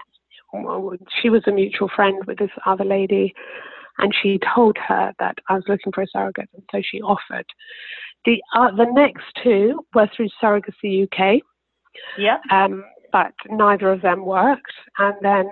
she 1.21 1.29
was 1.29 1.43
a 1.47 1.51
mutual 1.51 1.89
friend 1.95 2.23
with 2.25 2.37
this 2.37 2.51
other 2.65 2.85
lady, 2.85 3.33
and 3.97 4.13
she 4.21 4.39
told 4.55 4.77
her 4.87 5.13
that 5.19 5.37
I 5.49 5.53
was 5.53 5.63
looking 5.67 5.91
for 5.93 6.01
a 6.01 6.07
surrogate, 6.07 6.49
and 6.53 6.63
so 6.71 6.81
she 6.83 7.01
offered. 7.01 7.45
The 8.25 8.41
uh, 8.55 8.71
the 8.71 8.85
next 8.91 9.25
two 9.43 9.85
were 9.93 10.09
through 10.15 10.29
Surrogacy 10.41 11.03
UK. 11.03 11.41
Yeah. 12.17 12.37
Um, 12.49 12.83
but 13.11 13.33
neither 13.49 13.91
of 13.91 14.01
them 14.01 14.25
worked, 14.25 14.73
and 14.97 15.15
then 15.21 15.51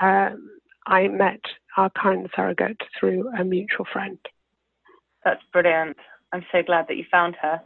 um, 0.00 0.50
I 0.86 1.06
met 1.08 1.40
our 1.76 1.90
current 1.90 2.28
surrogate 2.34 2.80
through 2.98 3.28
a 3.38 3.44
mutual 3.44 3.86
friend. 3.92 4.18
That's 5.24 5.42
brilliant. 5.52 5.96
I'm 6.32 6.44
so 6.52 6.62
glad 6.62 6.86
that 6.88 6.96
you 6.96 7.04
found 7.10 7.36
her. 7.40 7.60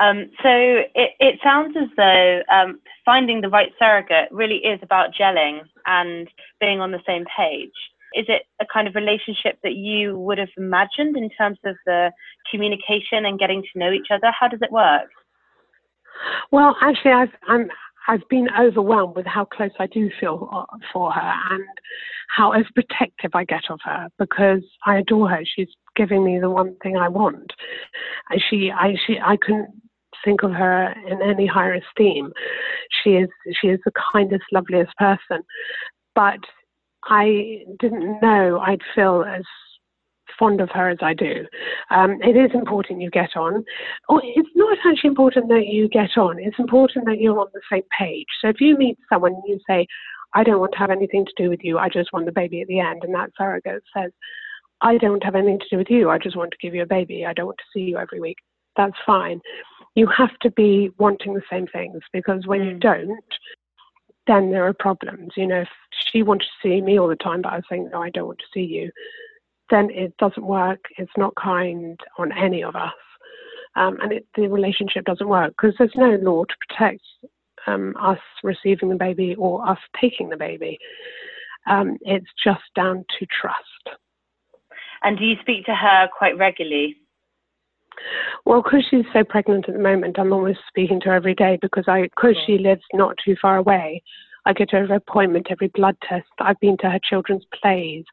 Um, 0.00 0.30
so 0.42 0.48
it, 0.48 1.10
it 1.20 1.38
sounds 1.44 1.76
as 1.76 1.88
though 1.96 2.42
um, 2.50 2.80
finding 3.04 3.40
the 3.40 3.50
right 3.50 3.70
surrogate 3.78 4.28
really 4.30 4.56
is 4.56 4.80
about 4.82 5.10
gelling 5.14 5.60
and 5.86 6.28
being 6.58 6.80
on 6.80 6.90
the 6.90 7.00
same 7.06 7.24
page. 7.36 7.72
Is 8.14 8.24
it 8.28 8.42
a 8.60 8.66
kind 8.72 8.88
of 8.88 8.94
relationship 8.94 9.58
that 9.62 9.74
you 9.74 10.18
would 10.18 10.38
have 10.38 10.48
imagined 10.56 11.16
in 11.16 11.28
terms 11.30 11.58
of 11.64 11.76
the 11.86 12.10
communication 12.50 13.26
and 13.26 13.38
getting 13.38 13.62
to 13.62 13.78
know 13.78 13.92
each 13.92 14.08
other? 14.10 14.32
How 14.38 14.48
does 14.48 14.60
it 14.62 14.72
work? 14.72 15.08
Well, 16.50 16.76
actually, 16.80 17.12
I've, 17.12 17.34
I'm 17.46 17.70
I've 18.08 18.28
been 18.28 18.48
overwhelmed 18.58 19.14
with 19.14 19.26
how 19.26 19.44
close 19.44 19.70
I 19.78 19.86
do 19.86 20.10
feel 20.18 20.48
uh, 20.52 20.76
for 20.92 21.12
her 21.12 21.32
and 21.50 21.64
how 22.28 22.52
overprotective 22.52 23.30
I 23.34 23.44
get 23.44 23.70
of 23.70 23.78
her 23.84 24.08
because 24.18 24.62
I 24.86 24.98
adore 24.98 25.28
her. 25.28 25.42
She's 25.44 25.68
giving 26.00 26.24
me 26.24 26.38
the 26.40 26.48
one 26.48 26.74
thing 26.82 26.96
I 26.96 27.08
want. 27.08 27.50
She, 28.48 28.70
I, 28.70 28.94
she, 29.06 29.18
I 29.22 29.36
couldn't 29.36 29.68
think 30.24 30.42
of 30.42 30.52
her 30.52 30.94
in 31.06 31.20
any 31.22 31.46
higher 31.46 31.74
esteem. 31.74 32.32
She 33.02 33.10
is, 33.10 33.28
she 33.60 33.68
is 33.68 33.80
the 33.84 33.92
kindest, 34.12 34.44
loveliest 34.50 34.96
person. 34.96 35.42
But 36.14 36.40
I 37.04 37.64
didn't 37.78 38.22
know 38.22 38.60
I'd 38.60 38.80
feel 38.94 39.24
as 39.28 39.42
fond 40.38 40.62
of 40.62 40.70
her 40.70 40.88
as 40.88 40.98
I 41.02 41.12
do. 41.12 41.44
Um, 41.90 42.18
it 42.22 42.36
is 42.36 42.50
important 42.54 43.02
you 43.02 43.10
get 43.10 43.36
on. 43.36 43.62
Or 44.08 44.22
it's 44.24 44.48
not 44.54 44.78
actually 44.86 45.08
important 45.08 45.48
that 45.48 45.66
you 45.66 45.86
get 45.88 46.16
on. 46.16 46.38
It's 46.40 46.58
important 46.58 47.04
that 47.06 47.20
you're 47.20 47.38
on 47.38 47.48
the 47.52 47.60
same 47.70 47.82
page. 47.98 48.26
So 48.40 48.48
if 48.48 48.60
you 48.60 48.78
meet 48.78 48.96
someone 49.12 49.34
and 49.34 49.42
you 49.46 49.60
say, 49.68 49.86
I 50.34 50.44
don't 50.44 50.60
want 50.60 50.72
to 50.72 50.78
have 50.78 50.90
anything 50.90 51.26
to 51.26 51.42
do 51.42 51.50
with 51.50 51.60
you, 51.62 51.76
I 51.78 51.88
just 51.88 52.12
want 52.12 52.24
the 52.24 52.32
baby 52.32 52.62
at 52.62 52.68
the 52.68 52.80
end, 52.80 53.02
and 53.02 53.14
that 53.14 53.30
surrogate 53.36 53.82
says, 53.94 54.12
I 54.82 54.96
don't 54.98 55.22
have 55.22 55.34
anything 55.34 55.58
to 55.60 55.66
do 55.70 55.78
with 55.78 55.90
you, 55.90 56.10
I 56.10 56.18
just 56.18 56.36
want 56.36 56.52
to 56.52 56.58
give 56.60 56.74
you 56.74 56.82
a 56.82 56.86
baby, 56.86 57.26
I 57.26 57.32
don't 57.32 57.46
want 57.46 57.58
to 57.58 57.78
see 57.78 57.84
you 57.84 57.98
every 57.98 58.20
week, 58.20 58.38
that's 58.76 58.96
fine. 59.04 59.40
You 59.94 60.06
have 60.16 60.38
to 60.42 60.50
be 60.50 60.90
wanting 60.98 61.34
the 61.34 61.42
same 61.50 61.66
things 61.66 62.00
because 62.12 62.46
when 62.46 62.62
you 62.62 62.72
mm. 62.76 62.80
don't, 62.80 63.24
then 64.26 64.50
there 64.50 64.66
are 64.66 64.72
problems. 64.72 65.32
You 65.36 65.48
know, 65.48 65.62
if 65.62 65.68
she 66.12 66.22
wanted 66.22 66.44
to 66.44 66.68
see 66.68 66.80
me 66.80 66.98
all 66.98 67.08
the 67.08 67.16
time, 67.16 67.42
but 67.42 67.52
I 67.52 67.56
was 67.56 67.64
saying, 67.68 67.90
no, 67.92 68.02
I 68.02 68.10
don't 68.10 68.26
want 68.26 68.38
to 68.38 68.44
see 68.54 68.64
you, 68.64 68.90
then 69.70 69.90
it 69.90 70.16
doesn't 70.18 70.44
work. 70.44 70.80
It's 70.98 71.12
not 71.16 71.34
kind 71.34 71.98
on 72.18 72.32
any 72.32 72.62
of 72.62 72.76
us. 72.76 72.92
Um, 73.76 73.98
and 74.00 74.12
it, 74.12 74.26
the 74.36 74.48
relationship 74.48 75.04
doesn't 75.04 75.28
work 75.28 75.54
because 75.56 75.74
there's 75.78 75.92
no 75.96 76.16
law 76.16 76.44
to 76.44 76.54
protect 76.68 77.02
um, 77.66 77.94
us 78.00 78.18
receiving 78.42 78.88
the 78.88 78.96
baby 78.96 79.34
or 79.36 79.66
us 79.68 79.78
taking 80.00 80.28
the 80.28 80.36
baby. 80.36 80.78
Um, 81.68 81.98
it's 82.02 82.26
just 82.42 82.62
down 82.74 83.04
to 83.18 83.26
trust. 83.26 83.98
And 85.02 85.18
do 85.18 85.24
you 85.24 85.36
speak 85.40 85.64
to 85.66 85.74
her 85.74 86.08
quite 86.16 86.36
regularly? 86.36 86.96
Well, 88.44 88.62
because 88.62 88.84
she's 88.90 89.04
so 89.12 89.24
pregnant 89.24 89.68
at 89.68 89.74
the 89.74 89.80
moment, 89.80 90.18
I'm 90.18 90.32
almost 90.32 90.60
speaking 90.68 91.00
to 91.00 91.10
her 91.10 91.14
every 91.14 91.34
day 91.34 91.58
because 91.60 91.84
I, 91.86 92.02
because 92.02 92.36
she 92.46 92.58
lives 92.58 92.82
not 92.92 93.16
too 93.24 93.36
far 93.40 93.56
away. 93.56 94.02
I 94.46 94.54
go 94.54 94.64
to 94.64 94.76
every 94.76 94.96
appointment, 94.96 95.48
every 95.50 95.68
blood 95.68 95.96
test. 96.08 96.26
I've 96.38 96.58
been 96.60 96.78
to 96.78 96.90
her 96.90 97.00
children's 97.02 97.44
plays. 97.60 98.04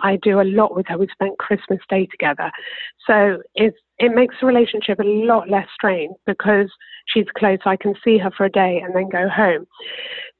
I 0.00 0.18
do 0.22 0.40
a 0.40 0.42
lot 0.42 0.74
with 0.74 0.86
her. 0.88 0.98
We 0.98 1.06
spent 1.12 1.38
Christmas 1.38 1.78
Day 1.88 2.06
together. 2.06 2.50
So 3.06 3.42
it's, 3.54 3.76
it 3.98 4.12
makes 4.12 4.34
the 4.40 4.48
relationship 4.48 4.98
a 4.98 5.04
lot 5.04 5.48
less 5.48 5.68
strained 5.72 6.16
because 6.26 6.68
she's 7.06 7.26
close. 7.36 7.58
I 7.64 7.76
can 7.76 7.94
see 8.04 8.18
her 8.18 8.30
for 8.36 8.44
a 8.44 8.50
day 8.50 8.82
and 8.84 8.94
then 8.94 9.08
go 9.08 9.28
home. 9.28 9.66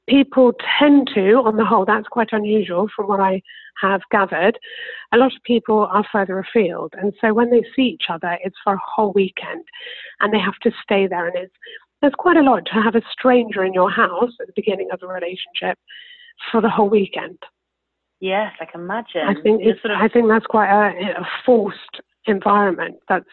People 0.07 0.53
tend 0.79 1.09
to, 1.15 1.35
on 1.45 1.57
the 1.57 1.65
whole, 1.65 1.85
that's 1.85 2.07
quite 2.07 2.29
unusual 2.31 2.89
from 2.95 3.07
what 3.07 3.19
I 3.19 3.41
have 3.81 4.01
gathered. 4.11 4.57
A 5.13 5.17
lot 5.17 5.33
of 5.35 5.43
people 5.43 5.87
are 5.91 6.05
further 6.11 6.39
afield, 6.39 6.93
and 6.99 7.13
so 7.19 7.33
when 7.33 7.49
they 7.49 7.63
see 7.75 7.83
each 7.83 8.05
other, 8.09 8.37
it's 8.43 8.55
for 8.63 8.73
a 8.73 8.81
whole 8.85 9.13
weekend, 9.13 9.63
and 10.19 10.33
they 10.33 10.39
have 10.39 10.57
to 10.63 10.71
stay 10.83 11.07
there. 11.07 11.27
And 11.27 11.35
it's 11.35 11.53
there's 12.01 12.13
quite 12.17 12.37
a 12.37 12.41
lot 12.41 12.65
to 12.65 12.73
have 12.73 12.95
a 12.95 13.01
stranger 13.11 13.63
in 13.63 13.73
your 13.73 13.89
house 13.89 14.31
at 14.41 14.47
the 14.47 14.53
beginning 14.55 14.89
of 14.91 14.99
a 15.01 15.07
relationship 15.07 15.79
for 16.51 16.61
the 16.61 16.69
whole 16.69 16.89
weekend. 16.89 17.37
Yes, 18.19 18.51
I 18.59 18.65
can 18.65 18.81
imagine. 18.81 19.21
I 19.25 19.41
think 19.41 19.61
it's, 19.63 19.81
sort 19.81 19.93
of... 19.93 20.01
I 20.01 20.09
think 20.09 20.27
that's 20.27 20.45
quite 20.45 20.69
a, 20.69 21.21
a 21.21 21.27
forced 21.45 22.01
environment 22.25 22.95
that's 23.09 23.25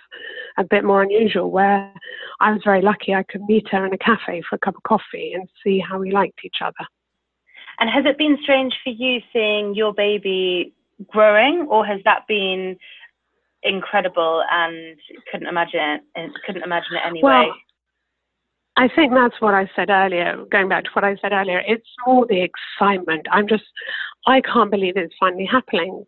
a 0.59 0.64
bit 0.64 0.85
more 0.85 1.02
unusual 1.02 1.50
where 1.50 1.92
I 2.40 2.52
was 2.52 2.61
very 2.64 2.82
lucky 2.82 3.14
I 3.14 3.23
could 3.23 3.42
meet 3.42 3.68
her 3.70 3.87
in 3.87 3.92
a 3.92 3.99
cafe 3.99 4.42
for 4.49 4.56
a 4.56 4.59
cup 4.59 4.76
of 4.76 4.82
coffee 4.82 5.32
and 5.35 5.49
see 5.64 5.78
how 5.78 5.99
we 5.99 6.11
liked 6.11 6.40
each 6.44 6.59
other. 6.64 6.87
And 7.78 7.88
has 7.88 8.04
it 8.04 8.18
been 8.18 8.38
strange 8.42 8.75
for 8.85 8.90
you 8.90 9.20
seeing 9.32 9.75
your 9.75 9.94
baby 9.94 10.75
growing 11.09 11.66
or 11.70 11.87
has 11.87 12.00
that 12.04 12.26
been 12.28 12.76
incredible 13.62 14.42
and 14.50 14.99
couldn't 15.30 15.47
imagine 15.47 16.00
it 16.14 16.32
couldn't 16.47 16.62
imagine 16.62 16.97
it 16.97 17.06
anyway? 17.06 17.23
Well, 17.23 17.54
I 18.76 18.88
think 18.88 19.12
that's 19.12 19.40
what 19.40 19.52
I 19.52 19.70
said 19.76 19.90
earlier, 19.90 20.44
going 20.50 20.68
back 20.68 20.85
to 20.85 20.90
what 20.94 21.04
I 21.04 21.16
said 21.20 21.32
earlier. 21.32 21.62
It's 21.66 21.88
more 22.06 22.26
the 22.26 22.40
excitement. 22.42 23.26
I'm 23.30 23.47
just, 23.47 23.64
I 24.26 24.40
can't 24.40 24.70
believe 24.70 24.96
it's 24.96 25.14
finally 25.18 25.46
happening. 25.46 26.04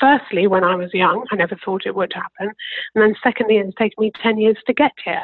Firstly, 0.00 0.46
when 0.46 0.64
I 0.64 0.74
was 0.74 0.92
young, 0.92 1.24
I 1.30 1.36
never 1.36 1.56
thought 1.64 1.86
it 1.86 1.94
would 1.94 2.12
happen. 2.12 2.52
And 2.94 3.02
then 3.02 3.14
secondly, 3.22 3.58
it's 3.58 3.74
taken 3.76 4.02
me 4.02 4.12
10 4.22 4.38
years 4.38 4.56
to 4.66 4.74
get 4.74 4.92
here. 5.04 5.22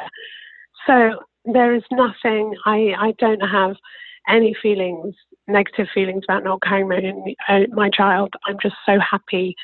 So 0.87 1.19
there 1.45 1.75
is 1.75 1.83
nothing, 1.91 2.55
I, 2.65 2.93
I 2.97 3.13
don't 3.19 3.41
have 3.41 3.75
any 4.29 4.55
feelings, 4.61 5.13
negative 5.47 5.87
feelings 5.93 6.23
about 6.27 6.43
not 6.43 6.61
carrying 6.61 6.87
my, 6.87 7.35
uh, 7.49 7.67
my 7.73 7.89
child. 7.89 8.33
I'm 8.47 8.57
just 8.61 8.75
so 8.85 8.97
happy 8.99 9.55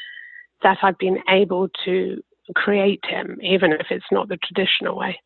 that 0.61 0.77
I've 0.83 0.97
been 0.97 1.19
able 1.29 1.69
to 1.85 2.21
create 2.55 3.03
him, 3.07 3.37
even 3.41 3.71
if 3.71 3.87
it's 3.89 4.05
not 4.11 4.27
the 4.27 4.37
traditional 4.37 4.97
way 4.97 5.17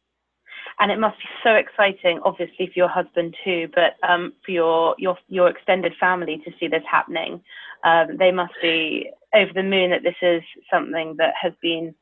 and 0.79 0.91
it 0.91 0.99
must 0.99 1.17
be 1.17 1.25
so 1.43 1.51
exciting, 1.51 2.19
obviously 2.23 2.67
for 2.67 2.73
your 2.75 2.87
husband 2.87 3.35
too, 3.43 3.69
but 3.73 3.95
um, 4.07 4.33
for 4.45 4.51
your 4.51 4.95
your 4.97 5.17
your 5.27 5.49
extended 5.49 5.93
family 5.99 6.41
to 6.45 6.51
see 6.59 6.67
this 6.67 6.83
happening. 6.89 7.41
Um, 7.83 8.17
they 8.17 8.31
must 8.31 8.53
be 8.61 9.09
over 9.33 9.51
the 9.53 9.63
moon 9.63 9.91
that 9.91 10.03
this 10.03 10.15
is 10.21 10.41
something 10.71 11.15
that 11.17 11.33
has 11.41 11.53
been 11.61 11.93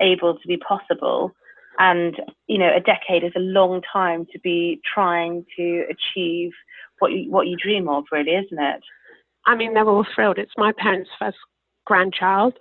able 0.00 0.38
to 0.38 0.48
be 0.48 0.56
possible. 0.56 1.32
And 1.78 2.16
you 2.46 2.58
know, 2.58 2.70
a 2.74 2.80
decade 2.80 3.24
is 3.24 3.32
a 3.36 3.40
long 3.40 3.82
time 3.92 4.26
to 4.32 4.38
be 4.40 4.80
trying 4.94 5.44
to 5.56 5.84
achieve 5.90 6.52
what 6.98 7.12
you 7.12 7.30
what 7.30 7.48
you 7.48 7.56
dream 7.56 7.88
of, 7.88 8.04
really, 8.12 8.32
isn't 8.32 8.62
it? 8.62 8.82
I 9.46 9.56
mean, 9.56 9.74
they're 9.74 9.88
all 9.88 10.06
thrilled. 10.14 10.38
It's 10.38 10.52
my 10.56 10.72
parents' 10.78 11.10
first 11.18 11.36
grandchild. 11.84 12.54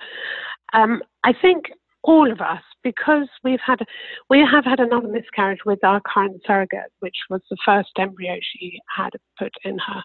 Um, 0.74 1.04
I 1.24 1.34
think 1.34 1.66
all 2.04 2.32
of 2.32 2.42
us 2.42 2.62
because 2.84 3.28
we've 3.44 3.60
had 3.66 3.80
we 4.30 4.40
have 4.40 4.66
had 4.66 4.80
another 4.80 5.08
miscarriage 5.08 5.60
with 5.66 5.84
our 5.84 6.02
current 6.02 6.42
surrogate, 6.46 6.92
which 7.00 7.16
was 7.30 7.42
the 7.50 7.58
first 7.64 7.92
embryo 8.00 8.38
she 8.42 8.80
had 8.96 9.12
put 9.38 9.54
in 9.64 9.78
her, 9.78 10.02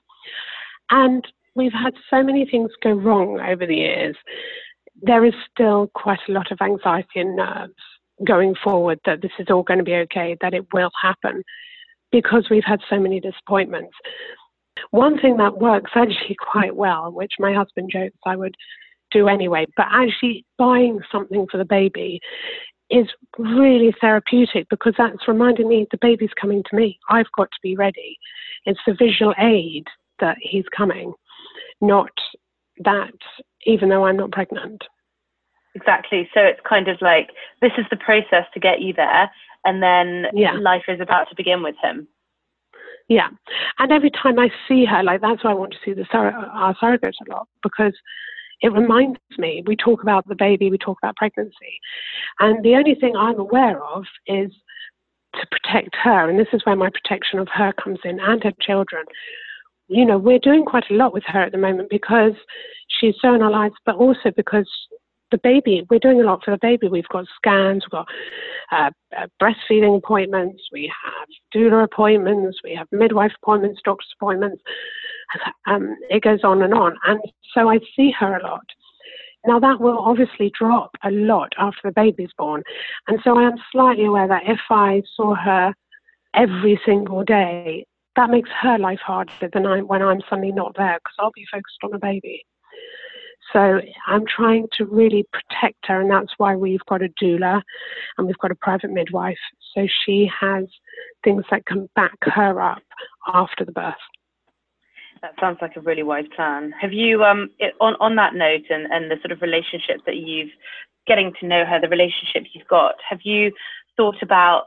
and 0.90 1.26
we've 1.54 1.72
had 1.72 1.94
so 2.10 2.22
many 2.22 2.46
things 2.46 2.70
go 2.82 2.92
wrong 2.92 3.40
over 3.40 3.66
the 3.66 3.76
years. 3.76 4.16
There 5.02 5.24
is 5.24 5.34
still 5.50 5.90
quite 5.94 6.20
a 6.28 6.32
lot 6.32 6.52
of 6.52 6.58
anxiety 6.60 7.20
and 7.20 7.36
nerves 7.36 7.74
going 8.24 8.54
forward 8.62 8.98
that 9.04 9.20
this 9.20 9.32
is 9.38 9.48
all 9.50 9.62
going 9.62 9.78
to 9.78 9.84
be 9.84 9.94
okay, 9.94 10.36
that 10.40 10.54
it 10.54 10.66
will 10.72 10.90
happen, 11.00 11.42
because 12.12 12.46
we've 12.50 12.64
had 12.64 12.80
so 12.88 12.98
many 12.98 13.20
disappointments. 13.20 13.94
One 14.90 15.18
thing 15.20 15.36
that 15.38 15.58
works 15.58 15.90
actually 15.94 16.36
quite 16.38 16.74
well, 16.74 17.10
which 17.12 17.32
my 17.38 17.52
husband 17.52 17.90
jokes 17.92 18.16
I 18.24 18.36
would 18.36 18.54
do 19.10 19.28
anyway. 19.28 19.66
But 19.76 19.86
actually 19.90 20.44
buying 20.58 21.00
something 21.10 21.46
for 21.50 21.58
the 21.58 21.64
baby 21.64 22.20
is 22.90 23.06
really 23.38 23.94
therapeutic 24.00 24.68
because 24.68 24.94
that's 24.96 25.28
reminding 25.28 25.68
me 25.68 25.86
the 25.90 25.98
baby's 26.00 26.30
coming 26.40 26.62
to 26.70 26.76
me. 26.76 26.98
I've 27.10 27.30
got 27.36 27.50
to 27.50 27.58
be 27.62 27.76
ready. 27.76 28.18
It's 28.64 28.80
the 28.86 28.94
visual 28.94 29.34
aid 29.38 29.84
that 30.20 30.36
he's 30.40 30.64
coming, 30.76 31.12
not 31.80 32.10
that 32.84 33.12
even 33.64 33.88
though 33.88 34.06
I'm 34.06 34.16
not 34.16 34.30
pregnant. 34.30 34.82
Exactly. 35.74 36.28
So 36.32 36.40
it's 36.40 36.60
kind 36.66 36.88
of 36.88 36.96
like 37.02 37.30
this 37.60 37.72
is 37.76 37.84
the 37.90 37.96
process 37.96 38.46
to 38.54 38.60
get 38.60 38.80
you 38.80 38.94
there, 38.94 39.30
and 39.64 39.82
then 39.82 40.26
yeah. 40.32 40.52
life 40.54 40.84
is 40.88 41.00
about 41.00 41.28
to 41.28 41.34
begin 41.36 41.62
with 41.62 41.74
him. 41.82 42.08
Yeah, 43.08 43.28
and 43.78 43.92
every 43.92 44.10
time 44.10 44.38
I 44.38 44.48
see 44.66 44.84
her, 44.84 45.02
like 45.02 45.20
that's 45.20 45.44
why 45.44 45.50
I 45.50 45.54
want 45.54 45.72
to 45.72 45.78
see 45.84 45.92
the 45.92 46.06
sur- 46.10 46.30
our 46.30 46.74
surrogate 46.80 47.14
a 47.26 47.30
lot 47.30 47.46
because 47.62 47.92
it 48.62 48.72
reminds 48.72 49.18
me, 49.38 49.62
we 49.66 49.76
talk 49.76 50.02
about 50.02 50.26
the 50.28 50.34
baby, 50.34 50.70
we 50.70 50.78
talk 50.78 50.98
about 51.02 51.16
pregnancy. 51.16 51.80
And 52.40 52.64
the 52.64 52.74
only 52.74 52.94
thing 52.94 53.14
I'm 53.16 53.38
aware 53.38 53.82
of 53.82 54.04
is 54.26 54.50
to 55.34 55.46
protect 55.50 55.94
her. 56.02 56.28
And 56.28 56.38
this 56.38 56.48
is 56.52 56.64
where 56.64 56.76
my 56.76 56.90
protection 56.90 57.38
of 57.38 57.48
her 57.52 57.72
comes 57.72 57.98
in 58.04 58.18
and 58.20 58.42
her 58.42 58.52
children. 58.60 59.04
You 59.88 60.04
know, 60.04 60.18
we're 60.18 60.38
doing 60.38 60.64
quite 60.64 60.90
a 60.90 60.94
lot 60.94 61.12
with 61.12 61.24
her 61.26 61.42
at 61.42 61.52
the 61.52 61.58
moment 61.58 61.90
because 61.90 62.32
she's 62.88 63.14
so 63.20 63.34
in 63.34 63.42
our 63.42 63.50
lives, 63.50 63.74
but 63.84 63.96
also 63.96 64.32
because 64.34 64.68
the 65.30 65.38
baby, 65.38 65.86
we're 65.90 65.98
doing 65.98 66.20
a 66.20 66.24
lot 66.24 66.42
for 66.44 66.52
the 66.52 66.58
baby. 66.62 66.88
We've 66.88 67.08
got 67.08 67.26
scans, 67.36 67.84
we've 67.84 67.90
got 67.90 68.06
uh, 68.72 68.90
uh, 69.16 69.26
breastfeeding 69.40 69.96
appointments, 69.96 70.62
we 70.72 70.92
have 71.04 71.28
doula 71.54 71.84
appointments, 71.84 72.58
we 72.62 72.74
have 72.74 72.86
midwife 72.92 73.32
appointments, 73.42 73.80
doctor's 73.84 74.12
appointments. 74.18 74.62
Um, 75.66 75.96
it 76.10 76.22
goes 76.22 76.40
on 76.44 76.62
and 76.62 76.74
on. 76.74 76.96
And 77.06 77.20
so 77.54 77.68
I 77.68 77.78
see 77.96 78.12
her 78.18 78.36
a 78.36 78.42
lot. 78.42 78.64
Now, 79.46 79.60
that 79.60 79.80
will 79.80 79.98
obviously 79.98 80.50
drop 80.58 80.90
a 81.04 81.10
lot 81.10 81.52
after 81.56 81.80
the 81.84 81.92
baby's 81.92 82.30
born. 82.36 82.62
And 83.06 83.20
so 83.22 83.38
I 83.38 83.44
am 83.44 83.54
slightly 83.70 84.04
aware 84.04 84.26
that 84.26 84.42
if 84.46 84.58
I 84.70 85.02
saw 85.14 85.36
her 85.36 85.72
every 86.34 86.80
single 86.84 87.22
day, 87.22 87.86
that 88.16 88.30
makes 88.30 88.50
her 88.60 88.78
life 88.78 88.98
harder 88.98 89.48
than 89.52 89.66
I, 89.66 89.82
when 89.82 90.02
I'm 90.02 90.20
suddenly 90.28 90.50
not 90.50 90.74
there 90.76 90.98
because 90.98 91.14
I'll 91.18 91.32
be 91.32 91.46
focused 91.52 91.78
on 91.84 91.94
a 91.94 91.98
baby. 91.98 92.44
So 93.52 93.80
I'm 94.08 94.24
trying 94.26 94.66
to 94.78 94.84
really 94.84 95.24
protect 95.32 95.86
her, 95.86 96.00
and 96.00 96.10
that's 96.10 96.32
why 96.38 96.56
we've 96.56 96.84
got 96.88 97.02
a 97.02 97.08
doula 97.22 97.62
and 98.18 98.26
we've 98.26 98.38
got 98.38 98.50
a 98.50 98.56
private 98.56 98.90
midwife. 98.90 99.38
So 99.74 99.86
she 100.04 100.28
has 100.40 100.64
things 101.22 101.44
that 101.50 101.64
can 101.66 101.88
back 101.94 102.16
her 102.22 102.60
up 102.60 102.82
after 103.32 103.64
the 103.64 103.72
birth. 103.72 103.94
That 105.22 105.34
sounds 105.40 105.58
like 105.60 105.76
a 105.76 105.80
really 105.80 106.02
wise 106.02 106.26
plan. 106.34 106.72
Have 106.80 106.92
you, 106.92 107.24
um, 107.24 107.50
it, 107.58 107.74
on 107.80 107.94
on 108.00 108.16
that 108.16 108.34
note, 108.34 108.64
and 108.70 108.86
and 108.92 109.10
the 109.10 109.16
sort 109.22 109.32
of 109.32 109.40
relationship 109.42 110.04
that 110.06 110.16
you've 110.16 110.50
getting 111.06 111.32
to 111.40 111.46
know 111.46 111.64
her, 111.64 111.80
the 111.80 111.88
relationship 111.88 112.44
you've 112.52 112.66
got, 112.68 112.94
have 113.08 113.20
you 113.22 113.52
thought 113.96 114.20
about 114.22 114.64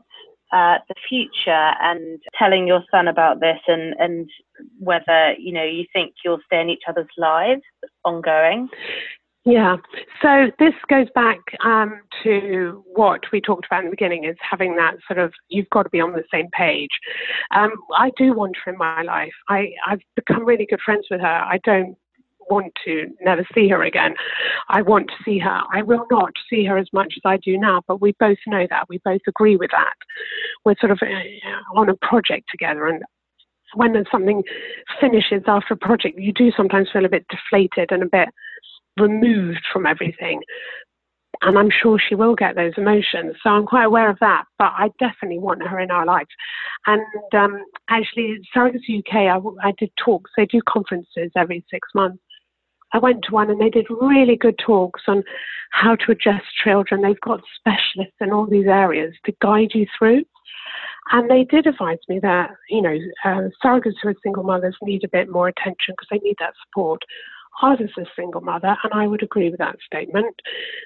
uh, 0.52 0.78
the 0.88 0.96
future 1.08 1.74
and 1.82 2.20
telling 2.38 2.66
your 2.66 2.84
son 2.90 3.08
about 3.08 3.40
this 3.40 3.60
and, 3.68 3.94
and 4.00 4.30
whether 4.80 5.34
you 5.38 5.54
know 5.54 5.64
you 5.64 5.86
think 5.94 6.14
you'll 6.26 6.40
stay 6.46 6.60
in 6.60 6.70
each 6.70 6.82
other's 6.88 7.06
lives 7.18 7.62
ongoing 8.04 8.68
yeah 9.50 9.76
so 10.22 10.52
this 10.60 10.74
goes 10.90 11.08
back 11.16 11.40
um, 11.64 12.02
to 12.24 12.84
what 12.94 13.22
we 13.32 13.42
talked 13.42 13.66
about 13.66 13.80
in 13.84 13.86
the 13.86 13.92
beginning 13.92 14.26
is 14.26 14.36
having 14.48 14.76
that 14.76 14.96
sort 15.08 15.20
of 15.20 15.34
you've 15.50 15.70
got 15.70 15.84
to 15.84 15.90
be 15.90 16.00
on 16.00 16.14
the 16.14 16.24
same 16.32 16.48
page 16.52 16.90
um, 17.56 17.72
i 17.98 18.12
do 18.18 18.34
want 18.34 18.56
her 18.64 18.72
in 18.72 18.78
my 18.78 19.02
life 19.02 19.34
I, 19.48 19.72
i've 19.88 20.02
become 20.16 20.46
really 20.46 20.68
good 20.70 20.82
friends 20.84 21.06
with 21.10 21.22
her 21.22 21.28
i 21.28 21.60
don't 21.64 21.98
want 22.50 22.74
to 22.86 23.06
never 23.22 23.46
see 23.54 23.68
her 23.70 23.84
again. 23.84 24.16
I 24.70 24.82
want 24.82 25.08
to 25.08 25.24
see 25.24 25.40
her. 25.40 25.62
I 25.74 25.82
will 25.84 26.06
not 26.12 26.32
see 26.50 26.66
her 26.66 26.78
as 26.78 26.88
much 26.92 27.14
as 27.16 27.22
I 27.26 27.38
do 27.38 27.58
now, 27.58 27.82
but 27.88 28.02
we 28.02 28.16
both 28.20 28.38
know 28.48 28.66
that. 28.70 28.90
We 28.90 29.00
both 29.06 29.22
agree 29.28 29.56
with 29.56 29.72
that. 29.72 29.94
We're 30.66 30.76
sort 30.80 30.92
of 30.92 31.00
uh, 31.02 31.80
on 31.80 31.90
a 31.90 31.96
project 31.96 32.48
together, 32.52 32.88
and 32.88 33.04
when 33.76 34.04
something 34.12 34.44
finishes 35.00 35.44
after 35.48 35.76
a 35.76 35.78
project, 35.78 36.18
you 36.18 36.34
do 36.34 36.52
sometimes 36.56 36.90
feel 36.92 37.06
a 37.06 37.10
bit 37.10 37.26
deflated 37.30 37.92
and 37.92 38.04
a 38.04 38.10
bit 38.12 38.30
removed 39.00 39.62
from 39.72 39.86
everything. 39.86 40.42
And 41.42 41.58
I'm 41.58 41.70
sure 41.82 41.98
she 42.00 42.16
will 42.16 42.36
get 42.36 42.56
those 42.56 42.74
emotions. 42.76 43.36
So 43.42 43.50
I'm 43.50 43.66
quite 43.66 43.86
aware 43.86 44.10
of 44.10 44.18
that. 44.20 44.44
But 44.58 44.74
I 44.78 44.90
definitely 45.00 45.40
want 45.40 45.66
her 45.66 45.80
in 45.80 45.90
our 45.90 46.06
lives. 46.06 46.30
And 46.86 47.02
um, 47.34 47.64
actually, 47.90 48.40
Surrogacy 48.56 49.00
UK, 49.00 49.16
I, 49.16 49.68
I 49.68 49.74
did 49.78 49.92
talks. 50.04 50.32
They 50.36 50.46
do 50.46 50.60
conferences 50.68 51.32
every 51.38 51.64
six 51.72 51.88
months. 51.96 52.22
I 52.92 52.98
went 52.98 53.24
to 53.24 53.34
one 53.34 53.50
and 53.50 53.62
they 53.62 53.70
did 53.70 53.86
really 53.90 54.36
good 54.36 54.58
talks 54.58 55.04
on 55.08 55.24
how 55.72 55.96
to 55.96 56.12
adjust 56.12 56.46
children. 56.64 57.02
They've 57.02 57.22
got 57.22 57.42
specialists 57.56 58.18
in 58.20 58.34
all 58.34 58.48
these 58.48 58.66
areas 58.66 59.14
to 59.26 59.34
guide 59.42 59.70
you 59.74 59.86
through. 59.98 60.24
And 61.12 61.30
they 61.30 61.44
did 61.44 61.66
advise 61.66 61.98
me 62.08 62.20
that, 62.22 62.52
you 62.70 62.82
know, 62.82 62.98
uh, 63.26 63.50
surrogates 63.64 63.96
who 64.02 64.10
are 64.10 64.16
single 64.24 64.44
mothers 64.44 64.76
need 64.82 65.04
a 65.04 65.10
bit 65.10 65.30
more 65.30 65.48
attention 65.48 65.96
because 65.96 66.08
they 66.12 66.20
need 66.20 66.36
that 66.40 66.54
support. 66.66 67.02
I 67.62 67.72
was 67.72 67.90
a 67.98 68.06
single 68.16 68.42
mother, 68.42 68.76
and 68.84 68.94
I 68.94 69.08
would 69.08 69.24
agree 69.24 69.50
with 69.50 69.60
that 69.60 69.78
statement. 69.86 70.36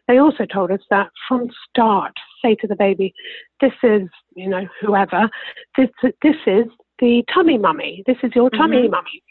They 0.07 0.17
also 0.17 0.45
told 0.45 0.71
us 0.71 0.81
that 0.89 1.09
from 1.27 1.49
start, 1.69 2.13
say 2.43 2.55
to 2.55 2.67
the 2.67 2.75
baby, 2.75 3.13
this 3.61 3.73
is, 3.83 4.09
you 4.35 4.49
know, 4.49 4.67
whoever, 4.81 5.29
this, 5.77 5.89
this 6.01 6.35
is 6.47 6.65
the 6.99 7.23
tummy 7.33 7.57
mummy. 7.57 8.03
This 8.07 8.17
is 8.23 8.31
your 8.35 8.49
tummy 8.49 8.77
mm-hmm. 8.77 8.91
mummy. 8.91 9.23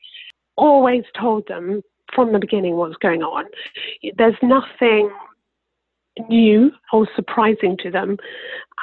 Always 0.56 1.04
told 1.18 1.46
them 1.48 1.82
from 2.14 2.32
the 2.32 2.38
beginning 2.38 2.76
what's 2.76 2.96
going 2.96 3.22
on. 3.22 3.44
There's 4.16 4.36
nothing 4.42 5.10
new 6.28 6.70
or 6.92 7.08
surprising 7.16 7.76
to 7.82 7.90
them, 7.90 8.18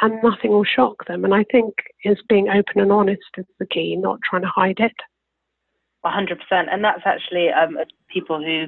and 0.02 0.22
nothing 0.24 0.52
will 0.52 0.66
shock 0.66 1.06
them. 1.08 1.26
And 1.26 1.34
I 1.34 1.46
think 1.52 1.74
is 2.04 2.18
being 2.28 2.50
open 2.50 2.82
and 2.82 2.92
honest 2.92 3.22
is 3.38 3.46
the 3.60 3.68
key, 3.68 3.96
not 3.96 4.20
trying 4.28 4.42
to 4.42 4.48
hide 4.54 4.80
it. 4.80 4.96
100%. 6.06 6.38
And 6.52 6.84
that's 6.84 7.02
actually 7.06 7.50
um, 7.50 7.78
people 8.12 8.42
who 8.42 8.66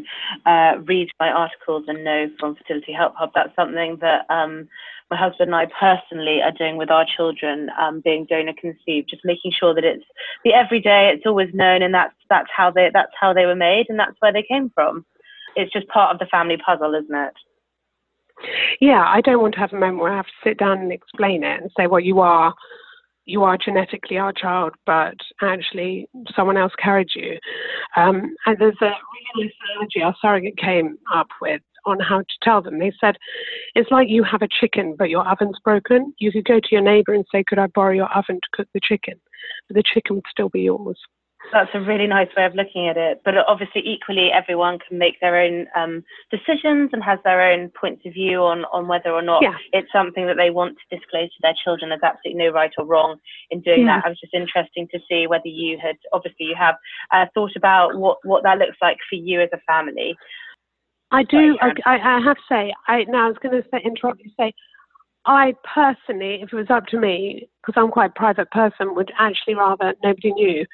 uh, 0.50 0.80
read 0.86 1.10
my 1.20 1.30
articles 1.30 1.86
and 1.88 2.04
know 2.04 2.28
from 2.40 2.56
Fertility 2.56 2.94
Help 2.94 3.14
Hub, 3.16 3.32
that's 3.34 3.56
something 3.56 3.98
that 4.02 4.26
um, 4.30 4.68
my 5.10 5.18
husband 5.18 5.54
and 5.54 5.56
I 5.56 5.68
personally 5.80 6.42
are 6.42 6.52
doing 6.52 6.78
with 6.78 6.90
our 6.90 7.06
children, 7.06 7.70
um, 7.80 8.02
being 8.04 8.26
donor 8.30 8.54
conceived, 8.60 9.10
just 9.10 9.26
making 9.26 9.52
sure 9.58 9.74
that 9.74 9.84
it's 9.84 10.06
the 10.44 10.54
everyday, 10.54 11.12
it's 11.14 11.26
always 11.26 11.50
known, 11.54 11.82
and 11.82 11.94
that's 11.94 12.14
that's 12.30 12.50
how 12.56 12.72
they 12.72 12.90
that's 12.94 13.12
how 13.20 13.34
they 13.34 13.46
were 13.46 13.56
made, 13.56 13.88
and 13.90 14.00
that's 14.00 14.16
where 14.20 14.32
they 14.32 14.44
came 14.44 14.72
from. 14.74 15.06
It's 15.56 15.74
just 15.74 15.88
part 15.90 16.14
of 16.14 16.20
the 16.20 16.28
family 16.28 16.58
puzzle, 16.58 16.96
isn't 16.96 17.14
it? 17.14 17.34
Yeah, 18.80 19.04
I 19.06 19.22
don't 19.22 19.42
want 19.42 19.54
to 19.56 19.60
have 19.60 19.74
a 19.74 19.80
moment 19.80 20.00
where 20.00 20.14
I 20.14 20.16
have 20.16 20.26
to 20.26 20.32
sit 20.44 20.58
down 20.58 20.80
and 20.80 20.92
explain 20.92 21.44
it 21.44 21.62
and 21.62 21.70
say, 21.78 21.88
well, 21.88 22.00
you 22.00 22.22
are 22.22 22.54
you 23.26 23.44
are 23.44 23.58
genetically 23.58 24.18
our 24.18 24.34
child, 24.34 24.74
but 24.86 25.16
actually 25.42 26.08
someone 26.36 26.58
else 26.58 26.74
carried 26.82 27.10
you. 27.16 27.38
Um, 27.96 28.36
and 28.46 28.58
there's 28.60 28.76
a 28.82 28.86
really 28.86 29.46
nice 29.46 29.54
analogy 29.70 30.02
our 30.02 30.16
surrogate 30.22 30.58
came 30.58 30.98
up 31.14 31.28
with 31.42 31.62
on 31.86 32.00
how 32.00 32.20
to 32.20 32.26
tell 32.44 32.62
them. 32.62 32.80
They 32.80 32.92
said, 33.00 33.16
it's 33.76 33.92
like 33.92 34.08
you 34.10 34.24
have 34.24 34.42
a 34.42 34.48
chicken, 34.48 34.96
but 34.98 35.10
your 35.10 35.28
oven's 35.28 35.58
broken. 35.64 36.14
You 36.20 36.32
could 36.32 36.46
go 36.46 36.60
to 36.60 36.68
your 36.72 36.82
neighbor 36.82 37.14
and 37.14 37.26
say, 37.32 37.44
could 37.48 37.60
I 37.60 37.68
borrow 37.68 37.94
your 37.94 38.12
oven 38.16 38.36
to 38.36 38.50
cook 38.54 38.68
the 38.74 38.82
chicken? 38.84 39.16
But 39.68 39.76
the 39.76 39.84
chicken 39.84 40.16
would 40.16 40.26
still 40.30 40.50
be 40.50 40.62
yours. 40.62 41.00
That's 41.52 41.70
a 41.74 41.82
really 41.82 42.08
nice 42.08 42.30
way 42.36 42.46
of 42.46 42.56
looking 42.56 42.88
at 42.88 42.98
it. 42.98 43.22
But 43.24 43.36
obviously, 43.48 43.82
equally, 43.86 44.30
everyone 44.32 44.80
can 44.80 44.98
make 44.98 45.20
their 45.20 45.38
own 45.38 45.68
um, 45.76 46.04
decisions 46.30 46.92
and 46.94 47.04
has 47.04 47.20
their 47.24 47.42
own 47.42 47.72
points 47.80 48.04
of 48.06 48.14
view 48.14 48.42
on, 48.42 48.66
on 48.72 48.88
whether 48.88 49.12
or 49.12 49.22
not 49.22 49.42
yeah. 49.42 49.56
it's 49.74 49.92
something 49.92 50.26
that 50.28 50.38
they 50.38 50.50
want 50.50 50.78
to 50.78 50.98
disclose 50.98 51.30
to 51.30 51.40
their 51.42 51.56
children. 51.64 51.90
There's 51.90 52.02
absolutely 52.04 52.44
no 52.44 52.52
right 52.52 52.72
or 52.78 52.86
wrong 52.86 53.18
in 53.50 53.62
doing 53.62 53.86
yeah. 53.86 54.00
that. 54.00 54.06
I 54.06 54.10
was 54.10 54.20
just 54.20 54.34
interesting 54.34 54.88
to 54.92 55.00
see 55.10 55.28
whether 55.28 55.48
you 55.48 55.78
had, 55.82 55.98
obviously, 56.14 56.48
you 56.48 56.56
have 56.58 56.76
uh, 57.12 57.26
thought 57.34 57.52
about 57.56 57.96
what, 57.98 58.18
what 58.24 58.44
that 58.44 58.58
looks 58.58 58.78
like 58.82 58.98
for 59.10 59.16
you 59.16 59.42
as 59.42 59.50
a 59.54 59.60
family. 59.68 60.16
I 61.12 61.24
do. 61.24 61.58
I, 61.62 61.72
I, 61.86 62.20
have 62.24 62.38
to 62.38 62.42
say, 62.48 62.74
I 62.88 63.04
now 63.10 63.26
I 63.26 63.28
was 63.28 63.38
going 63.44 63.62
to 63.62 63.68
say, 63.70 63.82
interrupt 63.84 64.22
you. 64.24 64.32
Say, 64.40 64.54
I 65.26 65.54
personally, 65.64 66.40
if 66.42 66.52
it 66.52 66.56
was 66.56 66.70
up 66.70 66.88
to 66.88 67.00
me, 67.00 67.50
because 67.62 67.80
I'm 67.80 67.92
quite 67.92 68.12
a 68.12 68.20
private 68.20 68.50
person, 68.52 68.96
would 68.96 69.12
actually 69.20 69.56
rather 69.56 69.94
nobody 70.04 70.32
knew. 70.32 70.66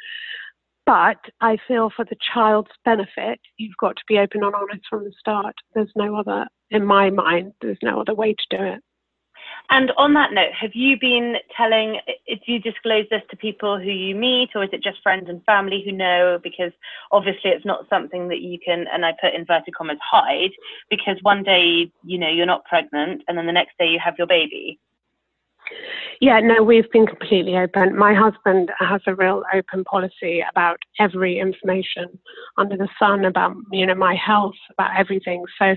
But 0.88 1.20
I 1.42 1.58
feel 1.68 1.92
for 1.94 2.06
the 2.06 2.16
child's 2.34 2.72
benefit, 2.86 3.42
you've 3.58 3.76
got 3.78 3.98
to 3.98 4.04
be 4.08 4.20
open 4.20 4.42
and 4.42 4.56
honest 4.56 4.86
from 4.90 5.04
the 5.04 5.12
start. 5.20 5.54
There's 5.76 5.92
no 5.98 6.16
other, 6.16 6.48
in 6.72 6.86
my 6.86 7.10
mind, 7.10 7.52
there's 7.62 7.78
no 7.84 8.00
other 8.00 8.16
way 8.16 8.34
to 8.34 8.58
do 8.58 8.64
it. 8.64 8.80
And 9.70 9.92
on 9.98 10.14
that 10.14 10.32
note, 10.32 10.54
have 10.54 10.74
you 10.74 10.98
been 10.98 11.36
telling, 11.56 12.00
do 12.08 12.38
you 12.46 12.60
disclose 12.60 13.06
this 13.12 13.22
to 13.30 13.36
people 13.36 13.78
who 13.78 13.92
you 13.92 14.16
meet, 14.16 14.52
or 14.56 14.64
is 14.64 14.70
it 14.72 14.82
just 14.82 15.04
friends 15.04 15.28
and 15.28 15.44
family 15.44 15.84
who 15.84 15.92
know? 15.92 16.40
Because 16.42 16.72
obviously 17.12 17.52
it's 17.52 17.66
not 17.66 17.90
something 17.90 18.30
that 18.30 18.40
you 18.40 18.58
can, 18.64 18.86
and 18.88 19.06
I 19.06 19.14
put 19.20 19.34
inverted 19.34 19.76
commas, 19.76 19.98
hide, 20.02 20.52
because 20.90 21.18
one 21.22 21.44
day, 21.44 21.92
you 22.06 22.18
know, 22.18 22.30
you're 22.30 22.46
not 22.46 22.64
pregnant, 22.64 23.24
and 23.28 23.38
then 23.38 23.46
the 23.46 23.52
next 23.52 23.78
day 23.78 23.88
you 23.88 24.00
have 24.02 24.16
your 24.18 24.28
baby. 24.28 24.80
Yeah, 26.20 26.40
no, 26.40 26.64
we've 26.64 26.90
been 26.92 27.06
completely 27.06 27.56
open. 27.58 27.98
My 27.98 28.14
husband 28.14 28.72
has 28.80 29.02
a 29.06 29.16
real 29.16 29.44
open 29.54 29.84
policy 29.84 30.44
about 30.50 30.78
every 31.00 31.40
information 31.40 32.20
under 32.58 32.76
the 32.76 32.88
sun 33.00 33.26
about 33.26 33.56
you 33.72 33.86
know 33.86 33.96
my 33.96 34.16
health, 34.16 34.56
about 34.72 34.92
everything. 34.98 35.44
So 35.60 35.76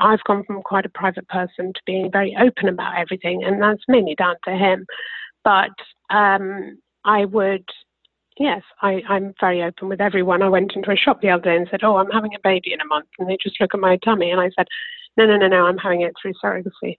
I've 0.00 0.22
gone 0.24 0.44
from 0.44 0.62
quite 0.62 0.86
a 0.86 0.90
private 0.90 1.26
person 1.28 1.72
to 1.72 1.80
being 1.84 2.10
very 2.12 2.36
open 2.40 2.68
about 2.68 2.98
everything, 2.98 3.42
and 3.44 3.60
that's 3.60 3.82
mainly 3.88 4.14
down 4.14 4.36
to 4.44 4.52
him. 4.52 4.86
But 5.44 5.70
um, 6.10 6.78
I 7.04 7.24
would 7.24 7.64
yes, 8.38 8.62
I, 8.82 9.02
I'm 9.08 9.34
very 9.40 9.62
open 9.62 9.88
with 9.88 10.00
everyone. 10.00 10.42
I 10.42 10.48
went 10.48 10.72
into 10.76 10.90
a 10.90 10.96
shop 10.96 11.22
the 11.22 11.30
other 11.30 11.42
day 11.42 11.56
and 11.56 11.68
said, 11.70 11.82
Oh, 11.82 11.96
I'm 11.96 12.10
having 12.10 12.34
a 12.34 12.40
baby 12.44 12.72
in 12.72 12.80
a 12.80 12.86
month. 12.86 13.08
And 13.18 13.28
they 13.28 13.38
just 13.42 13.60
look 13.60 13.74
at 13.74 13.80
my 13.80 13.96
tummy. 14.04 14.30
And 14.30 14.40
I 14.40 14.50
said, 14.56 14.66
No, 15.16 15.26
no, 15.26 15.36
no, 15.36 15.48
no, 15.48 15.66
I'm 15.66 15.78
having 15.78 16.02
it 16.02 16.12
through 16.20 16.34
surrogacy 16.44 16.98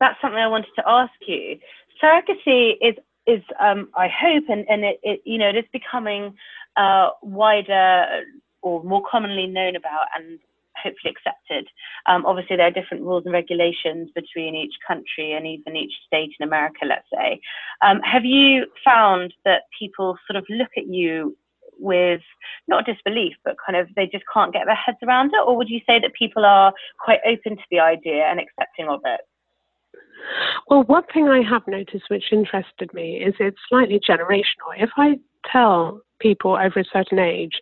that's 0.00 0.20
something 0.20 0.38
I 0.38 0.48
wanted 0.48 0.74
to 0.76 0.88
ask 0.88 1.12
you. 1.26 1.58
Surrogacy 2.02 2.74
is 2.80 2.94
is 3.26 3.42
um, 3.60 3.88
I 3.96 4.08
hope 4.08 4.44
and 4.48 4.66
and 4.68 4.84
it, 4.84 5.00
it, 5.02 5.20
you 5.24 5.38
know 5.38 5.48
it 5.48 5.56
is 5.56 5.64
becoming 5.72 6.34
uh, 6.76 7.10
wider 7.22 8.22
or 8.62 8.82
more 8.82 9.02
commonly 9.10 9.46
known 9.46 9.76
about 9.76 10.06
and 10.16 10.38
hopefully 10.82 11.14
accepted. 11.14 11.68
Um, 12.06 12.26
obviously, 12.26 12.56
there 12.56 12.66
are 12.66 12.70
different 12.70 13.04
rules 13.04 13.24
and 13.24 13.32
regulations 13.32 14.10
between 14.14 14.54
each 14.54 14.74
country 14.86 15.32
and 15.32 15.46
even 15.46 15.76
each 15.76 15.92
state 16.06 16.32
in 16.38 16.46
America, 16.46 16.84
let's 16.84 17.06
say. 17.12 17.40
Um, 17.82 18.00
have 18.00 18.24
you 18.24 18.66
found 18.84 19.34
that 19.44 19.62
people 19.78 20.16
sort 20.26 20.36
of 20.36 20.44
look 20.48 20.70
at 20.76 20.86
you 20.86 21.36
with 21.78 22.22
not 22.68 22.86
disbelief, 22.86 23.34
but 23.44 23.56
kind 23.64 23.76
of 23.76 23.88
they 23.96 24.06
just 24.06 24.24
can't 24.32 24.52
get 24.52 24.66
their 24.66 24.74
heads 24.74 24.98
around 25.02 25.28
it? 25.28 25.40
Or 25.46 25.56
would 25.56 25.68
you 25.68 25.80
say 25.86 25.98
that 26.00 26.12
people 26.18 26.44
are 26.44 26.72
quite 26.98 27.20
open 27.26 27.56
to 27.56 27.64
the 27.70 27.80
idea 27.80 28.24
and 28.24 28.40
accepting 28.40 28.88
of 28.88 29.00
it? 29.04 29.20
Well, 30.68 30.82
one 30.84 31.04
thing 31.12 31.28
I 31.28 31.42
have 31.42 31.66
noticed 31.66 32.04
which 32.08 32.32
interested 32.32 32.92
me 32.94 33.16
is 33.16 33.34
it's 33.38 33.58
slightly 33.68 34.00
generational. 34.00 34.72
If 34.78 34.90
I 34.96 35.18
tell 35.50 36.00
people 36.20 36.52
over 36.52 36.80
a 36.80 36.84
certain 36.92 37.18
age, 37.18 37.52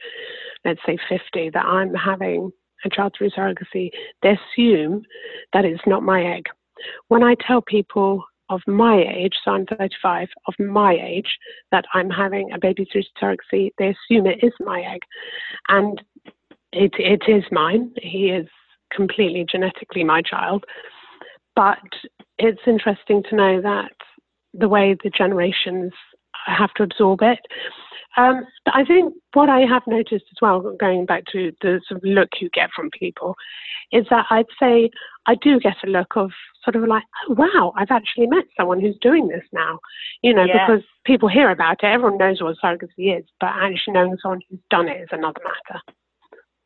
let's 0.64 0.80
say 0.86 0.98
50, 1.08 1.50
that 1.50 1.64
I'm 1.64 1.94
having 1.94 2.52
a 2.84 2.90
child 2.90 3.14
through 3.16 3.30
surrogacy, 3.30 3.90
they 4.22 4.36
assume 4.56 5.02
that 5.52 5.64
it's 5.64 5.82
not 5.86 6.02
my 6.02 6.24
egg. 6.24 6.44
When 7.08 7.22
I 7.22 7.34
tell 7.46 7.62
people 7.62 8.24
of 8.48 8.60
my 8.66 9.02
age, 9.02 9.34
so 9.44 9.52
I'm 9.52 9.66
35, 9.66 10.28
of 10.46 10.54
my 10.58 10.94
age, 10.94 11.38
that 11.70 11.84
I'm 11.94 12.10
having 12.10 12.52
a 12.52 12.58
baby 12.58 12.86
through 12.90 13.02
surrogacy, 13.20 13.70
they 13.78 13.94
assume 13.94 14.26
it 14.26 14.42
is 14.42 14.52
my 14.60 14.80
egg. 14.80 15.00
And 15.68 16.02
it, 16.72 16.92
it 16.98 17.22
is 17.28 17.44
mine. 17.50 17.92
He 18.00 18.30
is 18.30 18.46
completely 18.94 19.46
genetically 19.50 20.04
my 20.04 20.22
child. 20.22 20.64
But 21.54 21.78
it's 22.38 22.62
interesting 22.66 23.22
to 23.28 23.36
know 23.36 23.60
that 23.62 23.92
the 24.54 24.68
way 24.68 24.96
the 25.02 25.10
generations 25.10 25.92
have 26.46 26.72
to 26.74 26.82
absorb 26.82 27.20
it. 27.22 27.40
Um, 28.16 28.44
but 28.64 28.74
I 28.74 28.84
think 28.84 29.14
what 29.32 29.48
I 29.48 29.60
have 29.60 29.82
noticed 29.86 30.26
as 30.30 30.38
well, 30.42 30.60
going 30.78 31.06
back 31.06 31.24
to 31.32 31.52
the 31.62 31.80
sort 31.88 31.98
of 31.98 32.04
look 32.04 32.28
you 32.40 32.50
get 32.52 32.68
from 32.74 32.90
people, 32.90 33.34
is 33.90 34.04
that 34.10 34.26
I'd 34.30 34.46
say 34.60 34.90
I 35.26 35.34
do 35.36 35.58
get 35.60 35.76
a 35.84 35.88
look 35.88 36.16
of 36.16 36.30
sort 36.64 36.76
of 36.76 36.86
like, 36.88 37.04
oh, 37.28 37.34
wow, 37.34 37.72
I've 37.76 37.90
actually 37.90 38.26
met 38.26 38.44
someone 38.56 38.80
who's 38.80 38.98
doing 39.00 39.28
this 39.28 39.44
now. 39.52 39.78
You 40.22 40.34
know, 40.34 40.44
yeah. 40.44 40.66
because 40.66 40.82
people 41.04 41.28
hear 41.28 41.50
about 41.50 41.82
it, 41.82 41.86
everyone 41.86 42.18
knows 42.18 42.42
what 42.42 42.56
surrogacy 42.62 43.18
is, 43.18 43.24
but 43.40 43.50
actually 43.50 43.94
knowing 43.94 44.16
someone 44.22 44.40
who's 44.48 44.60
done 44.70 44.88
it 44.88 45.00
is 45.00 45.08
another 45.10 45.40
matter. 45.42 45.80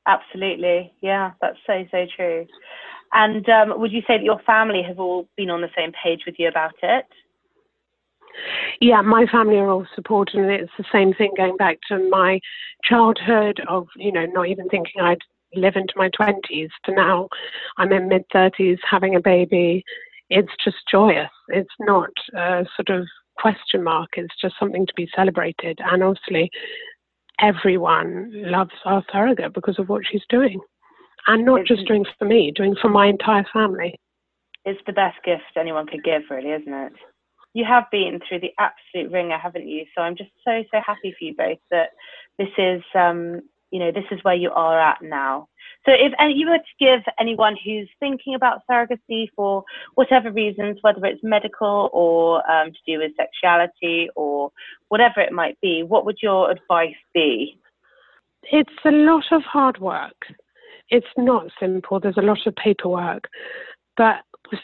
Absolutely. 0.07 0.93
Yeah, 1.01 1.33
that's 1.41 1.59
so, 1.67 1.85
so 1.91 2.07
true. 2.17 2.47
And 3.13 3.49
um, 3.49 3.81
would 3.81 3.93
you 3.93 4.03
say 4.03 4.19
that 4.19 4.25
your 4.25 4.41
family 4.41 4.83
have 4.83 4.99
all 4.99 5.29
been 5.37 5.51
on 5.51 5.61
the 5.61 5.71
same 5.77 5.93
page 5.93 6.23
with 6.27 6.37
you 6.39 6.49
about 6.49 6.75
it? 6.83 7.07
Yeah, 8.81 9.01
my 9.01 9.27
family 9.27 9.57
are 9.57 9.71
all 9.71 9.87
supporting 9.95 10.45
it. 10.45 10.61
It's 10.61 10.73
the 10.77 10.85
same 10.93 11.15
thing 11.15 11.33
going 11.37 11.57
back 11.57 11.79
to 11.89 12.09
my 12.11 12.41
childhood 12.85 13.61
of, 13.69 13.89
you 13.97 14.13
know, 14.13 14.27
not 14.27 14.49
even 14.49 14.69
thinking 14.69 15.01
I'd 15.01 15.23
live 15.55 15.77
into 15.77 15.95
my 15.97 16.11
20s 16.11 16.69
to 16.85 16.93
now 16.93 17.29
I'm 17.79 17.93
in 17.93 18.09
mid 18.09 18.25
30s 18.35 18.79
having 18.89 19.17
a 19.17 19.21
baby. 19.21 19.83
It's 20.29 20.53
just 20.63 20.77
joyous. 20.91 21.31
It's 21.49 21.71
not 21.81 22.11
a 22.35 22.67
sort 22.77 22.91
of 22.91 23.07
question 23.39 23.83
mark. 23.83 24.11
It's 24.17 24.35
just 24.41 24.57
something 24.59 24.87
to 24.87 24.95
be 24.95 25.09
celebrated. 25.15 25.79
And 25.83 26.03
obviously, 26.03 26.51
everyone 27.41 28.33
loves 28.35 28.75
our 28.85 29.05
surrogate 29.11 29.55
because 29.55 29.79
of 29.79 29.89
what 29.89 30.03
she's 30.11 30.25
doing 30.29 30.61
and 31.27 31.45
not 31.45 31.61
it's, 31.61 31.69
just 31.69 31.87
doing 31.87 32.05
for 32.19 32.25
me, 32.25 32.53
doing 32.55 32.75
for 32.81 32.89
my 32.89 33.07
entire 33.07 33.45
family. 33.53 33.99
It's 34.65 34.81
the 34.87 34.93
best 34.93 35.17
gift 35.25 35.43
anyone 35.57 35.87
could 35.87 36.05
give, 36.05 36.23
really, 36.31 36.51
isn't 36.51 36.73
it? 36.73 36.93
You 37.55 37.65
have 37.65 37.85
been 37.91 38.21
through 38.29 38.41
the 38.41 38.53
absolute 38.59 39.13
wringer, 39.13 39.39
haven't 39.39 39.67
you? 39.67 39.85
So 39.95 40.03
I'm 40.03 40.17
just 40.17 40.31
so 40.45 40.63
so 40.73 40.81
happy 40.85 41.15
for 41.19 41.25
you 41.25 41.35
both 41.35 41.59
that 41.71 41.91
this 42.39 42.49
is, 42.59 42.83
um, 42.95 43.43
you 43.71 43.79
know, 43.79 43.91
this 43.91 44.05
is 44.11 44.23
where 44.23 44.35
you 44.35 44.51
are 44.51 44.79
at 44.79 45.01
now. 45.01 45.49
So 45.87 45.93
if 45.93 46.13
you 46.35 46.49
were 46.49 46.59
to 46.59 46.65
give 46.81 47.01
anyone 47.19 47.57
who's 47.65 47.89
thinking 48.01 48.35
about 48.35 48.63
surrogacy 48.69 49.29
for 49.37 49.63
whatever 49.95 50.33
reasons, 50.33 50.79
whether 50.83 51.05
it's 51.07 51.23
medical 51.23 51.89
or 51.93 52.49
um, 52.51 52.73
to 52.73 52.79
do 52.87 52.99
with 52.99 53.13
sexuality 53.17 54.09
or 54.17 54.51
whatever 54.89 55.21
it 55.21 55.33
might 55.33 55.59
be, 55.63 55.83
what 55.83 56.05
would 56.05 56.19
your 56.21 56.51
advice 56.51 56.97
be? 57.15 57.59
It's 58.51 58.69
a 58.85 58.91
lot 58.91 59.25
of 59.31 59.43
hard 59.43 59.79
work 59.79 60.17
it's 60.91 61.07
not 61.17 61.47
simple. 61.61 62.01
There's 62.01 62.17
a 62.17 62.23
lot 62.23 62.47
of 62.47 62.55
paperwork. 62.57 63.29
But 63.97 64.17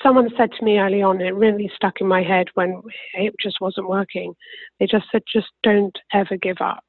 someone 0.03 0.29
said 0.37 0.51
to 0.59 0.65
me 0.65 0.79
early 0.79 1.03
on, 1.03 1.21
it 1.21 1.35
really 1.35 1.71
stuck 1.75 2.01
in 2.01 2.07
my 2.07 2.23
head 2.23 2.49
when 2.55 2.83
it 3.15 3.35
just 3.41 3.61
wasn't 3.61 3.89
working. 3.89 4.35
They 4.79 4.87
just 4.87 5.07
said, 5.11 5.23
just 5.33 5.49
don't 5.63 5.97
ever 6.13 6.37
give 6.37 6.59
up. 6.61 6.85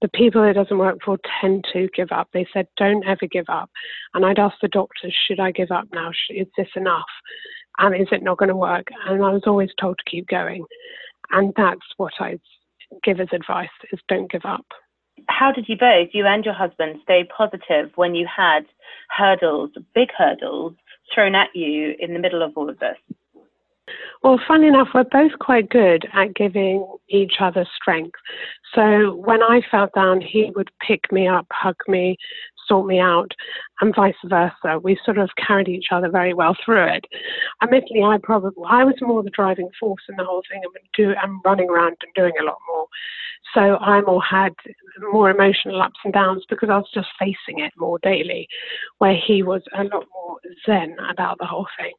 The 0.00 0.08
people 0.08 0.42
it 0.42 0.54
doesn't 0.54 0.78
work 0.78 0.98
for 1.04 1.16
tend 1.40 1.64
to 1.72 1.88
give 1.94 2.10
up. 2.10 2.28
They 2.32 2.46
said, 2.52 2.66
don't 2.76 3.06
ever 3.06 3.26
give 3.30 3.44
up. 3.48 3.70
And 4.14 4.26
I'd 4.26 4.38
ask 4.38 4.56
the 4.60 4.68
doctors, 4.68 5.14
should 5.26 5.38
I 5.38 5.52
give 5.52 5.70
up 5.70 5.86
now? 5.92 6.10
Is 6.30 6.48
this 6.56 6.68
enough? 6.74 7.04
And 7.78 7.94
is 7.94 8.08
it 8.10 8.22
not 8.22 8.38
going 8.38 8.48
to 8.48 8.56
work? 8.56 8.88
And 9.06 9.24
I 9.24 9.30
was 9.30 9.42
always 9.46 9.70
told 9.80 9.98
to 9.98 10.10
keep 10.10 10.26
going. 10.26 10.64
And 11.30 11.52
that's 11.56 11.80
what 11.98 12.12
I 12.18 12.38
give 13.04 13.20
as 13.20 13.28
advice 13.32 13.68
is 13.92 14.00
don't 14.08 14.30
give 14.30 14.44
up. 14.44 14.66
How 15.28 15.52
did 15.52 15.68
you 15.68 15.76
both, 15.76 16.08
you 16.12 16.26
and 16.26 16.44
your 16.44 16.54
husband, 16.54 17.00
stay 17.02 17.24
positive 17.36 17.90
when 17.96 18.14
you 18.14 18.26
had 18.26 18.64
hurdles, 19.16 19.70
big 19.94 20.08
hurdles, 20.16 20.74
thrown 21.14 21.34
at 21.34 21.48
you 21.54 21.94
in 21.98 22.12
the 22.12 22.18
middle 22.18 22.42
of 22.42 22.52
all 22.56 22.68
of 22.68 22.78
this? 22.78 22.96
Well, 24.22 24.40
funny 24.46 24.68
enough, 24.68 24.88
we're 24.94 25.04
both 25.04 25.32
quite 25.40 25.68
good 25.68 26.06
at 26.12 26.34
giving 26.34 26.86
each 27.08 27.34
other 27.40 27.66
strength. 27.74 28.14
So 28.74 29.14
when 29.16 29.42
I 29.42 29.60
fell 29.68 29.90
down, 29.94 30.20
he 30.20 30.52
would 30.54 30.70
pick 30.86 31.10
me 31.10 31.26
up, 31.26 31.46
hug 31.50 31.76
me, 31.88 32.16
sort 32.66 32.86
me 32.86 32.98
out, 32.98 33.32
and 33.80 33.94
vice 33.94 34.14
versa. 34.24 34.78
We 34.82 34.98
sort 35.04 35.18
of 35.18 35.30
carried 35.36 35.68
each 35.68 35.86
other 35.90 36.10
very 36.10 36.34
well 36.34 36.56
through 36.64 36.86
it. 36.86 37.04
Admittedly, 37.62 38.02
I 38.02 38.18
probably 38.22 38.64
I 38.68 38.84
was 38.84 38.94
more 39.00 39.22
the 39.22 39.30
driving 39.30 39.68
force 39.78 40.02
in 40.08 40.16
the 40.16 40.24
whole 40.24 40.42
thing. 40.50 40.62
I'm, 40.64 40.72
do, 40.94 41.14
I'm 41.20 41.40
running 41.44 41.68
around 41.68 41.96
and 42.02 42.14
doing 42.14 42.32
a 42.40 42.44
lot 42.44 42.58
more. 42.68 42.86
So 43.54 43.76
I 43.76 44.00
more 44.00 44.22
had 44.22 44.54
more 45.12 45.30
emotional 45.30 45.82
ups 45.82 45.98
and 46.04 46.12
downs 46.12 46.44
because 46.48 46.70
I 46.70 46.78
was 46.78 46.88
just 46.94 47.08
facing 47.18 47.58
it 47.58 47.72
more 47.76 47.98
daily, 48.02 48.48
where 48.98 49.16
he 49.16 49.42
was 49.42 49.62
a 49.76 49.84
lot 49.84 50.06
more 50.14 50.38
zen 50.64 50.96
about 51.10 51.38
the 51.38 51.46
whole 51.46 51.66
thing. 51.78 51.92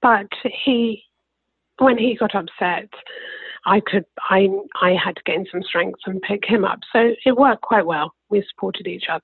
But 0.00 0.28
he, 0.64 1.02
when 1.78 1.98
he 1.98 2.16
got 2.16 2.34
upset, 2.34 2.88
I 3.66 3.80
could 3.80 4.04
I 4.30 4.48
I 4.80 4.92
had 4.92 5.16
to 5.16 5.22
gain 5.26 5.46
some 5.50 5.62
strength 5.62 6.00
and 6.06 6.22
pick 6.22 6.44
him 6.46 6.64
up. 6.64 6.80
So 6.92 7.12
it 7.26 7.36
worked 7.36 7.62
quite 7.62 7.84
well. 7.84 8.14
We 8.30 8.44
supported 8.48 8.86
each 8.86 9.04
other. 9.10 9.20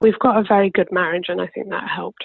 We've 0.00 0.18
got 0.18 0.38
a 0.38 0.44
very 0.46 0.70
good 0.70 0.88
marriage, 0.90 1.26
and 1.28 1.40
I 1.40 1.46
think 1.48 1.68
that 1.70 1.88
helped. 1.88 2.24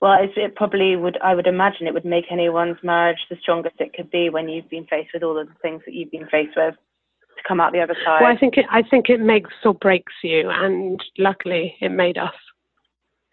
Well, 0.00 0.16
it 0.20 0.56
probably 0.56 0.96
would. 0.96 1.18
I 1.22 1.34
would 1.34 1.46
imagine 1.46 1.86
it 1.86 1.94
would 1.94 2.04
make 2.04 2.26
anyone's 2.30 2.78
marriage 2.82 3.18
the 3.28 3.36
strongest 3.40 3.76
it 3.80 3.92
could 3.92 4.10
be 4.10 4.30
when 4.30 4.48
you've 4.48 4.70
been 4.70 4.86
faced 4.86 5.10
with 5.12 5.22
all 5.22 5.38
of 5.38 5.48
the 5.48 5.54
things 5.62 5.82
that 5.84 5.94
you've 5.94 6.10
been 6.10 6.28
faced 6.28 6.56
with 6.56 6.74
to 6.74 7.42
come 7.46 7.60
out 7.60 7.72
the 7.72 7.80
other 7.80 7.96
side. 8.04 8.20
Well, 8.22 8.32
I 8.32 8.36
think 8.36 8.56
it. 8.56 8.66
I 8.70 8.82
think 8.82 9.08
it 9.08 9.20
makes 9.20 9.50
or 9.64 9.74
breaks 9.74 10.12
you, 10.22 10.48
and 10.50 11.02
luckily, 11.18 11.76
it 11.80 11.90
made 11.90 12.18
us. 12.18 12.34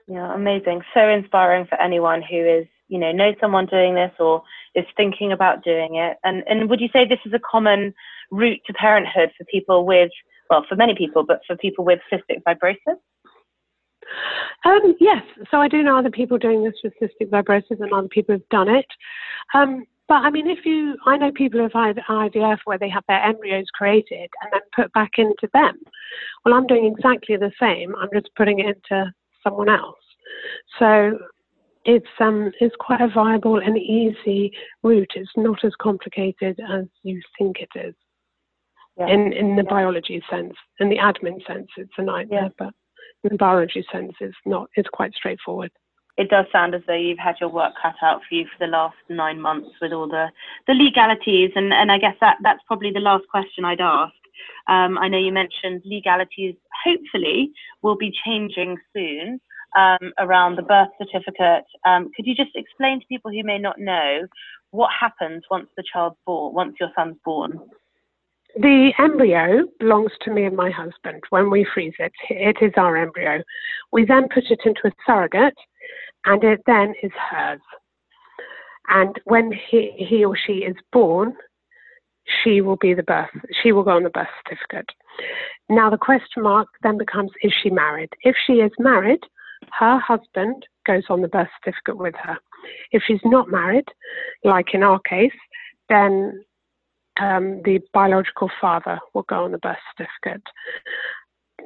Yeah, 0.08 0.34
amazing. 0.34 0.82
So 0.94 1.08
inspiring 1.08 1.66
for 1.68 1.80
anyone 1.82 2.22
who 2.22 2.38
is, 2.38 2.66
you 2.88 2.98
know, 2.98 3.12
knows 3.12 3.36
someone 3.42 3.66
doing 3.66 3.96
this 3.96 4.12
or 4.20 4.42
is 4.74 4.86
thinking 4.96 5.32
about 5.32 5.64
doing 5.64 5.96
it. 5.96 6.18
And 6.24 6.44
and 6.48 6.70
would 6.70 6.82
you 6.82 6.90
say 6.94 7.06
this 7.06 7.20
is 7.26 7.34
a 7.34 7.40
common 7.40 7.94
route 8.32 8.62
to 8.68 8.74
parenthood 8.74 9.32
for 9.38 9.46
people 9.46 9.86
with, 9.86 10.12
well, 10.50 10.66
for 10.68 10.76
many 10.76 10.96
people, 10.96 11.24
but 11.26 11.42
for 11.46 11.56
people 11.58 11.86
with 11.86 12.00
cystic 12.12 12.42
fibrosis? 12.48 12.98
Um, 14.66 14.96
yes, 15.00 15.24
so 15.52 15.58
I 15.58 15.68
do 15.68 15.84
know 15.84 15.98
other 15.98 16.10
people 16.10 16.38
doing 16.38 16.64
this 16.64 16.76
with 16.84 16.94
cystic 17.02 17.30
fibrosis 17.30 17.82
and 17.82 17.92
other 17.94 18.08
people 18.08 18.36
have 18.36 18.50
done 18.50 18.70
it. 18.70 18.86
Um, 19.54 19.86
but 20.08 20.16
I 20.16 20.30
mean, 20.30 20.48
if 20.48 20.66
you, 20.66 20.96
I 21.06 21.18
know 21.18 21.32
people 21.32 21.60
who've 21.60 21.72
had 21.74 21.98
IVF 22.10 22.60
where 22.64 22.78
they 22.78 22.90
have 22.90 23.04
their 23.08 23.22
embryos 23.22 23.66
created 23.74 24.30
and 24.42 24.52
then 24.54 24.62
put 24.74 24.92
back 24.94 25.12
into 25.18 25.50
them. 25.54 25.78
Well, 26.46 26.54
I'm 26.54 26.66
doing 26.68 26.86
exactly 26.86 27.36
the 27.36 27.52
same. 27.60 27.94
I'm 27.96 28.10
just 28.14 28.30
putting 28.36 28.60
it 28.60 28.68
into 28.68 29.12
someone 29.44 29.70
else. 29.70 29.98
So 30.80 31.18
it's 31.86 32.06
um 32.20 32.52
it's 32.60 32.76
quite 32.80 33.02
a 33.02 33.08
viable 33.08 33.58
and 33.58 33.78
easy 33.78 34.52
route. 34.84 35.12
It's 35.16 35.32
not 35.36 35.64
as 35.64 35.74
complicated 35.82 36.60
as 36.70 36.86
you 37.04 37.22
think 37.38 37.58
it 37.60 37.70
is. 37.80 37.96
Yeah. 38.98 39.08
In 39.08 39.34
in 39.34 39.56
the 39.56 39.64
yeah. 39.64 39.70
biology 39.70 40.22
sense, 40.30 40.54
in 40.80 40.90
the 40.90 40.98
admin 40.98 41.46
sense, 41.46 41.68
it's 41.78 41.92
a 41.98 42.02
nightmare, 42.02 42.44
yeah. 42.44 42.50
but 42.58 42.74
in 43.24 43.30
the 43.32 43.38
biology 43.38 43.86
sense, 43.92 44.14
it's 44.20 44.36
not. 44.46 44.70
It's 44.76 44.90
quite 44.90 45.14
straightforward. 45.14 45.72
It 46.18 46.30
does 46.30 46.46
sound 46.52 46.74
as 46.74 46.82
though 46.88 46.96
you've 46.96 47.20
had 47.20 47.36
your 47.40 47.50
work 47.50 47.74
cut 47.82 47.94
out 48.02 48.22
for 48.28 48.34
you 48.34 48.46
for 48.46 48.66
the 48.66 48.72
last 48.72 48.96
nine 49.08 49.40
months 49.40 49.70
with 49.82 49.94
all 49.94 50.08
the 50.08 50.28
the 50.66 50.74
legalities, 50.74 51.52
and 51.56 51.72
and 51.74 51.92
I 51.92 52.00
guess 52.00 52.16
that 52.22 52.38
that's 52.42 52.64
probably 52.66 52.92
the 52.92 53.00
last 53.00 53.26
question 53.30 53.66
I'd 53.66 53.82
ask. 53.82 54.14
Um, 54.68 54.98
I 54.98 55.08
know 55.08 55.20
you 55.20 55.32
mentioned 55.32 55.84
legalities. 55.86 56.56
Hopefully, 56.84 57.52
will 57.84 57.98
be 57.98 58.12
changing 58.26 58.78
soon. 58.94 59.40
Um, 59.76 60.14
around 60.18 60.56
the 60.56 60.64
birth 60.64 60.88
certificate. 60.98 61.66
Um, 61.86 62.10
could 62.16 62.26
you 62.26 62.34
just 62.34 62.56
explain 62.56 63.00
to 63.00 63.06
people 63.08 63.30
who 63.30 63.44
may 63.44 63.60
not 63.60 63.78
know 63.78 64.26
what 64.72 64.90
happens 64.98 65.44
once 65.52 65.68
the 65.76 65.84
child's 65.92 66.16
born, 66.26 66.56
once 66.56 66.76
your 66.80 66.90
son's 66.96 67.18
born? 67.24 67.60
The 68.60 68.92
embryo 68.98 69.68
belongs 69.80 70.12
to 70.22 70.32
me 70.32 70.46
and 70.46 70.56
my 70.56 70.72
husband. 70.72 71.24
When 71.30 71.52
we 71.52 71.68
freeze 71.74 71.94
it, 72.00 72.12
it 72.30 72.58
is 72.60 72.74
our 72.76 72.98
embryo. 72.98 73.44
We 73.92 74.04
then 74.04 74.28
put 74.34 74.46
it 74.50 74.62
into 74.66 74.88
a 74.88 74.92
surrogate, 75.06 75.54
and 76.26 76.44
it 76.44 76.62
then 76.66 76.96
is 77.04 77.12
hers. 77.30 77.60
And 78.88 79.20
when 79.26 79.52
he, 79.52 79.92
he 79.98 80.26
or 80.26 80.36
she 80.36 80.64
is 80.64 80.76
born, 80.92 81.36
she 82.44 82.62
will 82.62 82.78
be 82.78 82.96
the 82.96 83.04
birth, 83.04 83.30
she 83.62 83.74
will 83.74 83.84
go 83.84 83.92
on 83.92 84.04
the 84.04 84.10
birth 84.10 84.28
certificate. 84.44 84.90
Now, 85.70 85.92
the 85.92 85.98
question 85.98 86.42
mark 86.42 86.68
then 86.82 86.98
becomes 86.98 87.32
is 87.44 87.54
she 87.62 87.70
married? 87.70 88.10
If 88.24 88.36
she 88.48 88.54
is 88.54 88.72
married, 88.80 89.22
her 89.78 90.00
husband 90.00 90.66
goes 90.88 91.04
on 91.10 91.22
the 91.22 91.28
birth 91.28 91.50
certificate 91.64 91.98
with 91.98 92.16
her. 92.24 92.38
If 92.92 93.04
she's 93.06 93.22
not 93.24 93.52
married, 93.52 93.88
like 94.44 94.74
in 94.74 94.82
our 94.82 95.00
case, 95.00 95.32
then 95.90 96.44
um, 97.22 97.62
the 97.64 97.80
biological 97.94 98.50
father 98.60 99.00
will 99.14 99.24
go 99.24 99.44
on 99.44 99.52
the 99.52 99.58
birth 99.58 99.78
certificate. 99.98 100.44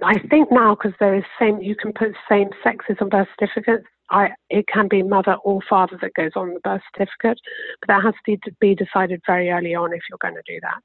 I 0.04 0.20
think 0.30 0.52
now, 0.52 0.76
because 0.76 0.98
there 1.00 1.16
is 1.16 1.24
same, 1.40 1.62
you 1.62 1.76
can 1.76 1.94
put 1.94 2.16
same 2.30 2.50
sexes 2.64 2.98
on 3.02 3.10
birth 3.10 3.28
certificates. 3.40 3.86
I, 4.10 4.30
it 4.50 4.66
can 4.68 4.88
be 4.88 5.04
mother 5.04 5.36
or 5.44 5.62
father 5.70 5.98
that 6.02 6.14
goes 6.16 6.32
on 6.36 6.54
the 6.54 6.60
birth 6.62 6.82
certificate, 6.94 7.40
but 7.82 7.88
that 7.88 8.04
has 8.04 8.14
to 8.26 8.52
be 8.60 8.76
decided 8.76 9.22
very 9.26 9.50
early 9.50 9.74
on 9.76 9.94
if 9.94 10.02
you're 10.10 10.18
going 10.22 10.36
to 10.36 10.54
do 10.54 10.60
that. 10.62 10.82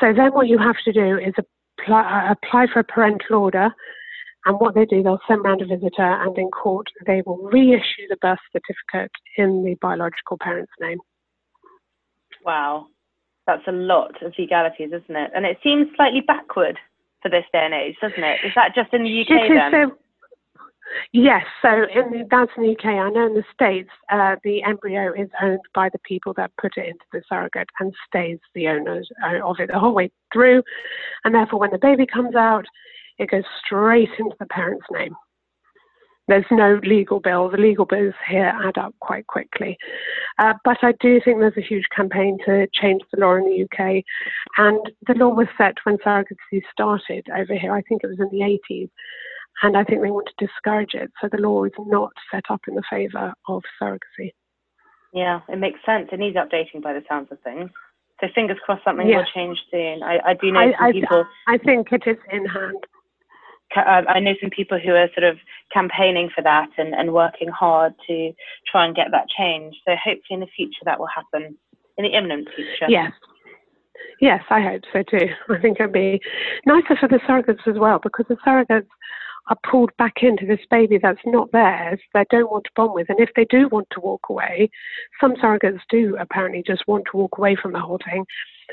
So 0.00 0.12
then, 0.14 0.32
what 0.32 0.48
you 0.48 0.58
have 0.58 0.76
to 0.84 0.92
do 0.92 1.18
is 1.18 1.34
apply, 1.38 2.30
apply 2.30 2.66
for 2.72 2.80
a 2.80 2.84
parental 2.84 3.36
order, 3.36 3.70
and 4.46 4.60
what 4.60 4.74
they 4.74 4.84
do, 4.84 5.02
they'll 5.02 5.18
send 5.26 5.44
round 5.44 5.60
a 5.60 5.66
visitor, 5.66 6.22
and 6.22 6.36
in 6.38 6.50
court 6.50 6.86
they 7.06 7.22
will 7.26 7.38
reissue 7.38 8.06
the 8.08 8.16
birth 8.20 8.38
certificate 8.52 9.10
in 9.36 9.64
the 9.64 9.74
biological 9.80 10.38
parent's 10.40 10.72
name. 10.80 10.98
Wow, 12.44 12.86
that's 13.46 13.66
a 13.66 13.72
lot 13.72 14.22
of 14.22 14.32
legalities, 14.38 14.88
isn't 14.88 15.16
it? 15.16 15.30
And 15.34 15.46
it 15.46 15.58
seems 15.62 15.88
slightly 15.96 16.20
backward 16.20 16.78
for 17.22 17.28
this 17.28 17.44
day 17.52 17.64
and 17.64 17.74
age, 17.74 17.96
doesn't 18.00 18.22
it? 18.22 18.40
Is 18.44 18.52
that 18.54 18.74
just 18.74 18.92
in 18.92 19.04
the 19.04 19.20
UK 19.20 19.48
then? 19.48 19.70
So, 19.72 19.96
yes, 21.12 21.44
so 21.62 21.86
in, 21.94 22.26
that's 22.30 22.50
in 22.56 22.64
the 22.64 22.72
UK. 22.72 22.86
I 22.86 23.10
know 23.10 23.26
in 23.26 23.34
the 23.34 23.44
States, 23.54 23.90
uh, 24.10 24.36
the 24.44 24.62
embryo 24.62 25.12
is 25.12 25.28
owned 25.42 25.60
by 25.74 25.88
the 25.88 25.98
people 26.00 26.32
that 26.34 26.50
put 26.60 26.76
it 26.76 26.86
into 26.86 27.04
the 27.12 27.22
surrogate 27.28 27.68
and 27.80 27.94
stays 28.06 28.38
the 28.54 28.68
owners 28.68 29.08
uh, 29.24 29.44
of 29.46 29.56
it 29.60 29.68
the 29.72 29.78
whole 29.78 29.94
way 29.94 30.10
through. 30.32 30.62
And 31.24 31.34
therefore, 31.34 31.60
when 31.60 31.70
the 31.70 31.78
baby 31.78 32.06
comes 32.06 32.34
out, 32.34 32.66
it 33.18 33.30
goes 33.30 33.44
straight 33.64 34.10
into 34.18 34.36
the 34.38 34.46
parent's 34.46 34.86
name. 34.90 35.14
There's 36.28 36.44
no 36.50 36.80
legal 36.82 37.20
bill. 37.20 37.48
The 37.50 37.56
legal 37.56 37.84
bills 37.84 38.14
here 38.28 38.52
add 38.64 38.78
up 38.78 38.94
quite 39.00 39.26
quickly. 39.28 39.78
Uh, 40.38 40.54
but 40.64 40.78
I 40.82 40.92
do 41.00 41.20
think 41.24 41.38
there's 41.38 41.56
a 41.56 41.60
huge 41.60 41.86
campaign 41.94 42.38
to 42.46 42.66
change 42.74 43.02
the 43.12 43.20
law 43.20 43.34
in 43.34 43.44
the 43.44 43.62
UK. 43.62 44.02
And 44.58 44.80
the 45.06 45.14
law 45.14 45.28
was 45.28 45.46
set 45.56 45.74
when 45.84 45.98
surrogacy 45.98 46.62
started 46.72 47.26
over 47.36 47.54
here. 47.54 47.72
I 47.72 47.82
think 47.82 48.02
it 48.02 48.08
was 48.08 48.18
in 48.18 48.28
the 48.36 48.58
80s. 48.70 48.90
And 49.62 49.76
I 49.76 49.84
think 49.84 50.02
they 50.02 50.10
want 50.10 50.28
to 50.36 50.46
discourage 50.46 50.94
it. 50.94 51.10
So 51.20 51.28
the 51.30 51.38
law 51.38 51.64
is 51.64 51.72
not 51.78 52.12
set 52.30 52.44
up 52.50 52.60
in 52.68 52.74
the 52.74 52.82
favour 52.90 53.32
of 53.48 53.62
surrogacy. 53.80 54.32
Yeah, 55.14 55.40
it 55.48 55.58
makes 55.58 55.78
sense. 55.86 56.08
It 56.12 56.18
needs 56.18 56.36
updating 56.36 56.82
by 56.82 56.92
the 56.92 57.02
sounds 57.08 57.28
of 57.30 57.40
things. 57.40 57.70
So 58.20 58.26
fingers 58.34 58.58
crossed 58.64 58.84
something 58.84 59.06
will 59.06 59.24
change 59.34 59.58
soon. 59.70 60.02
I, 60.02 60.18
I 60.24 60.34
do 60.34 60.50
know 60.50 60.60
I, 60.60 60.72
some 60.78 60.92
people. 60.92 61.24
I 61.46 61.58
think 61.58 61.88
it 61.92 62.02
is 62.06 62.16
in 62.32 62.46
hand. 62.46 62.84
I 63.74 64.20
know 64.20 64.34
some 64.40 64.50
people 64.50 64.78
who 64.78 64.92
are 64.92 65.08
sort 65.14 65.24
of 65.24 65.38
campaigning 65.72 66.30
for 66.34 66.42
that 66.42 66.68
and, 66.78 66.94
and 66.94 67.12
working 67.12 67.48
hard 67.48 67.94
to 68.06 68.32
try 68.70 68.86
and 68.86 68.94
get 68.94 69.08
that 69.10 69.26
change. 69.36 69.74
So 69.86 69.94
hopefully 70.02 70.34
in 70.34 70.40
the 70.40 70.46
future 70.56 70.84
that 70.84 70.98
will 70.98 71.08
happen 71.14 71.56
in 71.98 72.04
the 72.04 72.16
imminent 72.16 72.48
future. 72.54 72.86
Yes. 72.88 73.12
Yes, 74.20 74.42
I 74.50 74.62
hope 74.62 74.82
so 74.92 75.02
too. 75.02 75.26
I 75.50 75.60
think 75.60 75.78
it'd 75.80 75.92
be 75.92 76.20
nicer 76.64 76.96
for 76.98 77.08
the 77.08 77.20
surrogates 77.28 77.66
as 77.66 77.78
well 77.78 77.98
because 78.02 78.26
the 78.28 78.36
surrogates 78.46 78.86
are 79.48 79.56
pulled 79.70 79.96
back 79.96 80.14
into 80.22 80.44
this 80.46 80.60
baby 80.70 80.98
that's 81.00 81.20
not 81.24 81.50
theirs, 81.52 82.00
they 82.14 82.24
don't 82.30 82.50
want 82.50 82.64
to 82.64 82.70
bond 82.74 82.92
with. 82.94 83.08
And 83.08 83.20
if 83.20 83.30
they 83.36 83.44
do 83.44 83.68
want 83.68 83.86
to 83.92 84.00
walk 84.00 84.22
away, 84.28 84.70
some 85.20 85.34
surrogates 85.36 85.80
do 85.88 86.16
apparently 86.18 86.64
just 86.66 86.86
want 86.88 87.04
to 87.10 87.16
walk 87.16 87.38
away 87.38 87.56
from 87.60 87.72
the 87.72 87.80
whole 87.80 88.00
thing. 88.10 88.24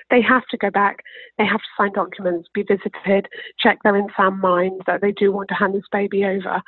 They 0.10 0.21
have 0.21 0.45
to 0.51 0.58
go 0.58 0.69
back, 0.69 0.97
they 1.38 1.45
have 1.45 1.60
to 1.60 1.67
sign 1.77 1.93
documents, 1.93 2.49
be 2.53 2.63
visited, 2.63 3.27
check 3.60 3.79
their 3.84 3.95
in 3.95 4.08
sound 4.15 4.39
mind 4.39 4.82
that 4.88 5.01
they 5.01 5.12
do 5.12 5.32
want 5.32 5.49
to 5.49 5.56
hand 5.56 5.75
this 5.75 5.84
baby 5.91 6.25
over. 6.25 6.62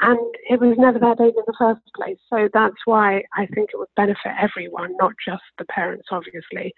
And 0.00 0.18
it 0.50 0.60
was 0.60 0.76
never 0.78 0.98
their 0.98 1.16
baby 1.16 1.36
in 1.38 1.44
the 1.46 1.54
first 1.58 1.80
place. 1.94 2.18
So 2.28 2.48
that's 2.52 2.76
why 2.84 3.22
I 3.34 3.46
think 3.46 3.70
it 3.72 3.78
would 3.78 3.88
benefit 3.96 4.32
everyone, 4.38 4.94
not 5.00 5.12
just 5.26 5.42
the 5.58 5.64
parents, 5.66 6.08
obviously, 6.10 6.74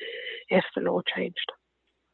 if 0.50 0.64
the 0.76 0.82
law 0.82 1.00
changed. 1.16 1.50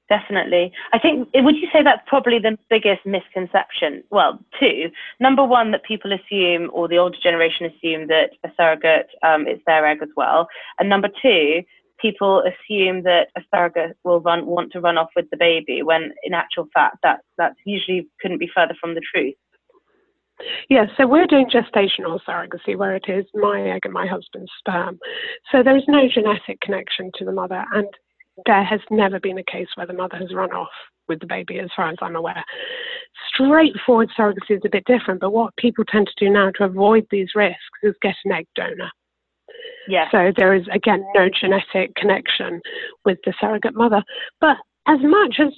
Definitely. 0.08 0.70
I 0.92 0.98
think, 0.98 1.28
would 1.34 1.56
you 1.56 1.68
say 1.72 1.82
that's 1.82 2.02
probably 2.06 2.38
the 2.38 2.58
biggest 2.68 3.06
misconception? 3.06 4.04
Well, 4.10 4.38
two. 4.60 4.90
Number 5.18 5.44
one, 5.44 5.70
that 5.70 5.82
people 5.84 6.12
assume, 6.12 6.70
or 6.74 6.88
the 6.88 6.98
older 6.98 7.16
generation 7.22 7.66
assume, 7.66 8.08
that 8.08 8.30
a 8.44 8.50
surrogate 8.56 9.08
um, 9.22 9.46
is 9.48 9.60
their 9.66 9.86
egg 9.86 9.98
as 10.02 10.10
well. 10.14 10.46
And 10.78 10.90
number 10.90 11.08
two, 11.22 11.62
people 12.04 12.42
assume 12.42 13.02
that 13.02 13.28
a 13.34 13.40
surrogate 13.50 13.96
will 14.04 14.20
run, 14.20 14.44
want 14.44 14.70
to 14.72 14.80
run 14.80 14.98
off 14.98 15.08
with 15.16 15.24
the 15.30 15.38
baby, 15.38 15.82
when 15.82 16.12
in 16.24 16.34
actual 16.34 16.66
fact, 16.74 16.98
that, 17.02 17.20
that 17.38 17.52
usually 17.64 18.06
couldn't 18.20 18.38
be 18.38 18.50
further 18.54 18.74
from 18.78 18.94
the 18.94 19.00
truth. 19.00 19.34
Yes, 20.68 20.88
so 20.98 21.06
we're 21.06 21.26
doing 21.26 21.48
gestational 21.48 22.18
surrogacy 22.28 22.76
where 22.76 22.94
it 22.94 23.04
is 23.08 23.24
my 23.34 23.70
egg 23.70 23.82
and 23.84 23.94
my 23.94 24.06
husband's 24.06 24.50
sperm. 24.58 24.98
So 25.50 25.62
there 25.62 25.76
is 25.76 25.84
no 25.88 26.02
genetic 26.12 26.60
connection 26.60 27.10
to 27.18 27.24
the 27.24 27.32
mother, 27.32 27.64
and 27.72 27.86
there 28.44 28.64
has 28.64 28.80
never 28.90 29.18
been 29.18 29.38
a 29.38 29.44
case 29.44 29.68
where 29.76 29.86
the 29.86 29.94
mother 29.94 30.18
has 30.18 30.34
run 30.34 30.52
off 30.52 30.68
with 31.08 31.20
the 31.20 31.26
baby, 31.26 31.58
as 31.58 31.70
far 31.74 31.88
as 31.88 31.96
I'm 32.02 32.16
aware. 32.16 32.44
Straightforward 33.32 34.10
surrogacy 34.18 34.56
is 34.56 34.62
a 34.66 34.70
bit 34.70 34.84
different, 34.84 35.20
but 35.20 35.32
what 35.32 35.56
people 35.56 35.84
tend 35.86 36.08
to 36.08 36.24
do 36.24 36.30
now 36.30 36.50
to 36.56 36.64
avoid 36.64 37.06
these 37.10 37.28
risks 37.34 37.78
is 37.82 37.94
get 38.02 38.16
an 38.26 38.32
egg 38.32 38.46
donor. 38.54 38.90
Yeah. 39.88 40.10
So 40.10 40.32
there 40.36 40.54
is 40.54 40.66
again 40.72 41.04
no 41.14 41.28
genetic 41.28 41.94
connection 41.96 42.60
with 43.04 43.18
the 43.24 43.34
surrogate 43.40 43.74
mother. 43.74 44.02
But 44.40 44.56
as 44.86 44.98
much 45.02 45.36
as 45.40 45.52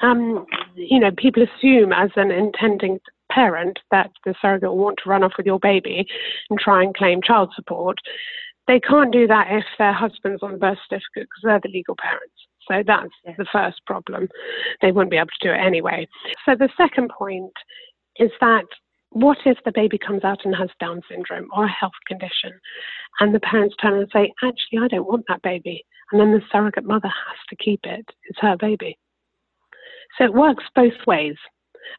um, 0.00 0.46
you 0.74 1.00
know, 1.00 1.10
people 1.16 1.42
assume 1.42 1.92
as 1.92 2.10
an 2.16 2.30
intending 2.30 3.00
parent 3.30 3.78
that 3.90 4.10
the 4.24 4.34
surrogate 4.40 4.70
will 4.70 4.78
want 4.78 4.98
to 5.02 5.10
run 5.10 5.22
off 5.22 5.32
with 5.36 5.46
your 5.46 5.58
baby 5.58 6.06
and 6.50 6.58
try 6.58 6.82
and 6.82 6.94
claim 6.94 7.20
child 7.22 7.52
support. 7.54 7.98
They 8.66 8.80
can't 8.80 9.12
do 9.12 9.26
that 9.26 9.48
if 9.50 9.64
their 9.78 9.92
husband's 9.92 10.42
on 10.42 10.52
the 10.52 10.58
birth 10.58 10.78
certificate 10.88 11.28
because 11.28 11.42
they're 11.42 11.60
the 11.62 11.70
legal 11.70 11.96
parents. 11.96 12.34
So 12.70 12.82
that's 12.86 13.10
yeah. 13.24 13.32
the 13.38 13.46
first 13.50 13.80
problem. 13.86 14.28
They 14.82 14.92
wouldn't 14.92 15.10
be 15.10 15.16
able 15.16 15.28
to 15.40 15.48
do 15.48 15.52
it 15.52 15.58
anyway. 15.58 16.06
So 16.44 16.54
the 16.54 16.68
second 16.76 17.10
point 17.16 17.52
is 18.16 18.30
that 18.40 18.66
what 19.10 19.38
if 19.46 19.58
the 19.64 19.72
baby 19.72 19.98
comes 19.98 20.24
out 20.24 20.44
and 20.44 20.54
has 20.54 20.68
Down 20.80 21.02
syndrome 21.10 21.48
or 21.56 21.64
a 21.64 21.70
health 21.70 21.92
condition 22.06 22.52
and 23.20 23.34
the 23.34 23.40
parents 23.40 23.74
turn 23.80 23.94
and 23.94 24.08
say, 24.12 24.32
actually, 24.42 24.78
I 24.82 24.88
don't 24.88 25.08
want 25.08 25.24
that 25.28 25.42
baby. 25.42 25.84
And 26.12 26.20
then 26.20 26.32
the 26.32 26.42
surrogate 26.52 26.84
mother 26.84 27.08
has 27.08 27.38
to 27.48 27.56
keep 27.56 27.80
it. 27.84 28.06
It's 28.24 28.38
her 28.40 28.56
baby. 28.56 28.98
So 30.16 30.24
it 30.24 30.34
works 30.34 30.64
both 30.74 31.06
ways. 31.06 31.36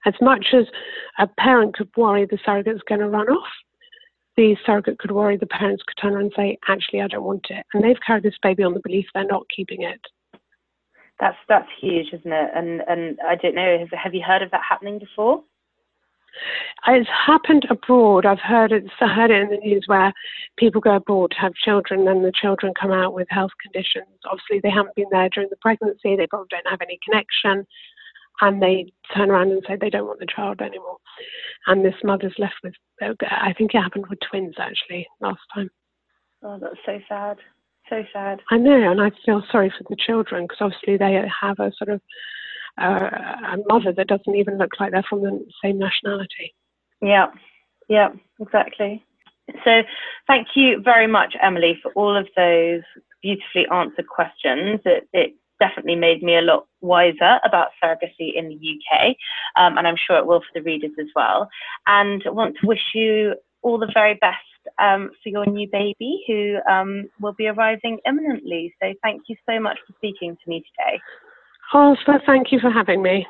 As 0.06 0.14
much 0.22 0.48
as 0.54 0.66
a 1.18 1.28
parent 1.28 1.76
could 1.76 1.90
worry 1.98 2.26
the 2.26 2.38
surrogate's 2.46 2.84
going 2.88 3.02
to 3.02 3.10
run 3.10 3.28
off, 3.28 3.50
the 4.38 4.56
surrogate 4.66 5.00
could 5.00 5.12
worry 5.12 5.36
the 5.36 5.48
parents 5.48 5.84
could 5.86 6.02
turn 6.02 6.14
around 6.14 6.26
and 6.26 6.34
say, 6.36 6.58
actually, 6.68 7.02
I 7.02 7.08
don't 7.08 7.24
want 7.24 7.48
it. 7.50 7.66
And 7.74 7.84
they've 7.84 7.98
carried 8.06 8.24
this 8.24 8.38
baby 8.42 8.64
on 8.64 8.74
the 8.74 8.82
belief 8.84 9.06
they're 9.14 9.26
not 9.26 9.46
keeping 9.56 9.82
it. 9.82 10.00
That's 11.20 11.36
that's 11.50 11.68
huge, 11.82 12.14
isn't 12.14 12.32
it? 12.32 12.50
And 12.56 12.82
and 12.88 13.20
I 13.28 13.36
don't 13.36 13.56
know, 13.56 13.78
have, 13.80 14.00
have 14.00 14.14
you 14.14 14.24
heard 14.26 14.42
of 14.42 14.52
that 14.52 14.62
happening 14.68 15.00
before? 15.00 15.44
It's 16.88 17.10
happened 17.10 17.66
abroad. 17.70 18.26
I've 18.26 18.40
heard 18.40 18.72
it, 18.72 18.86
I 19.02 19.08
heard 19.08 19.32
it 19.32 19.42
in 19.42 19.50
the 19.50 19.58
news 19.58 19.84
where 19.88 20.14
people 20.58 20.82
go 20.82 20.96
abroad 20.96 21.32
to 21.32 21.38
have 21.38 21.54
children 21.54 22.08
and 22.08 22.24
the 22.24 22.32
children 22.32 22.74
come 22.80 22.92
out 22.92 23.14
with 23.14 23.28
health 23.30 23.52
conditions. 23.62 24.08
Obviously, 24.26 24.60
they 24.62 24.70
haven't 24.70 24.96
been 24.96 25.10
there 25.12 25.30
during 25.30 25.50
the 25.50 25.58
pregnancy, 25.58 26.16
they 26.16 26.28
probably 26.28 26.48
don't 26.50 26.70
have 26.70 26.82
any 26.82 26.98
connection, 27.04 27.66
and 28.42 28.62
they 28.62 28.92
turn 29.14 29.30
around 29.30 29.52
and 29.52 29.64
say 29.68 29.76
they 29.76 29.90
don't 29.90 30.08
want 30.08 30.20
the 30.20 30.28
child 30.34 30.62
anymore. 30.62 30.98
And 31.68 31.84
this 31.84 31.96
mother's 32.04 32.36
left 32.38 32.56
with, 32.64 32.74
I 33.02 33.54
think 33.58 33.74
it 33.74 33.82
happened 33.82 34.08
with 34.08 34.20
twins 34.30 34.56
actually 34.58 35.08
last 35.20 35.42
time. 35.54 35.70
Oh, 36.42 36.58
that's 36.60 36.76
so 36.86 37.00
sad. 37.10 37.38
So 37.90 38.04
sad. 38.14 38.40
I 38.52 38.58
know, 38.58 38.92
and 38.92 39.02
I 39.02 39.12
feel 39.26 39.44
sorry 39.52 39.74
for 39.76 39.84
the 39.90 39.98
children 39.98 40.44
because 40.44 40.60
obviously 40.62 40.96
they 40.96 41.20
have 41.42 41.60
a 41.60 41.72
sort 41.78 41.90
of 41.90 42.02
uh, 42.80 43.54
a 43.54 43.58
mother 43.68 43.92
that 43.94 44.08
doesn't 44.08 44.36
even 44.36 44.58
look 44.58 44.80
like 44.80 44.92
they're 44.92 45.04
from 45.10 45.22
the 45.22 45.46
same 45.64 45.80
nationality. 45.80 46.54
Yeah, 47.02 47.28
yeah, 47.88 48.10
exactly. 48.40 49.04
So, 49.64 49.82
thank 50.28 50.50
you 50.56 50.82
very 50.82 51.08
much, 51.08 51.36
Emily, 51.42 51.80
for 51.82 51.92
all 51.94 52.16
of 52.16 52.28
those 52.36 52.82
beautifully 53.22 53.68
answered 53.72 54.08
questions. 54.08 54.82
It, 54.86 55.08
it 55.14 55.36
definitely 55.60 55.96
made 55.96 56.24
me 56.24 56.38
a 56.38 56.42
lot 56.42 56.68
wiser 56.82 57.40
about 57.44 57.70
surrogacy 57.84 58.34
in 58.36 58.50
the 58.50 58.56
UK, 58.56 59.16
um, 59.56 59.78
and 59.78 59.88
I'm 59.88 59.98
sure 59.98 60.18
it 60.18 60.26
will 60.26 60.40
for 60.40 60.60
the 60.60 60.62
readers 60.62 60.92
as 61.00 61.08
well. 61.16 61.50
And 61.88 62.24
I 62.26 62.30
want 62.30 62.58
to 62.62 62.68
wish 62.68 62.94
you 62.94 63.36
all 63.62 63.78
the 63.78 63.92
very 63.94 64.16
best 64.16 64.38
um, 64.80 65.12
for 65.22 65.30
your 65.30 65.46
new 65.46 65.68
baby 65.72 66.24
who 66.28 66.58
um, 66.70 67.10
will 67.20 67.34
be 67.34 67.48
arriving 67.48 68.00
imminently. 68.06 68.74
So 68.82 68.94
thank 69.04 69.24
you 69.28 69.36
so 69.48 69.60
much 69.60 69.78
for 69.86 69.94
speaking 69.98 70.36
to 70.36 70.50
me 70.50 70.64
today. 70.72 71.00
Arthur, 71.72 72.20
thank 72.26 72.52
you 72.52 72.60
for 72.60 72.72
having 72.72 73.04
me. 73.04 73.28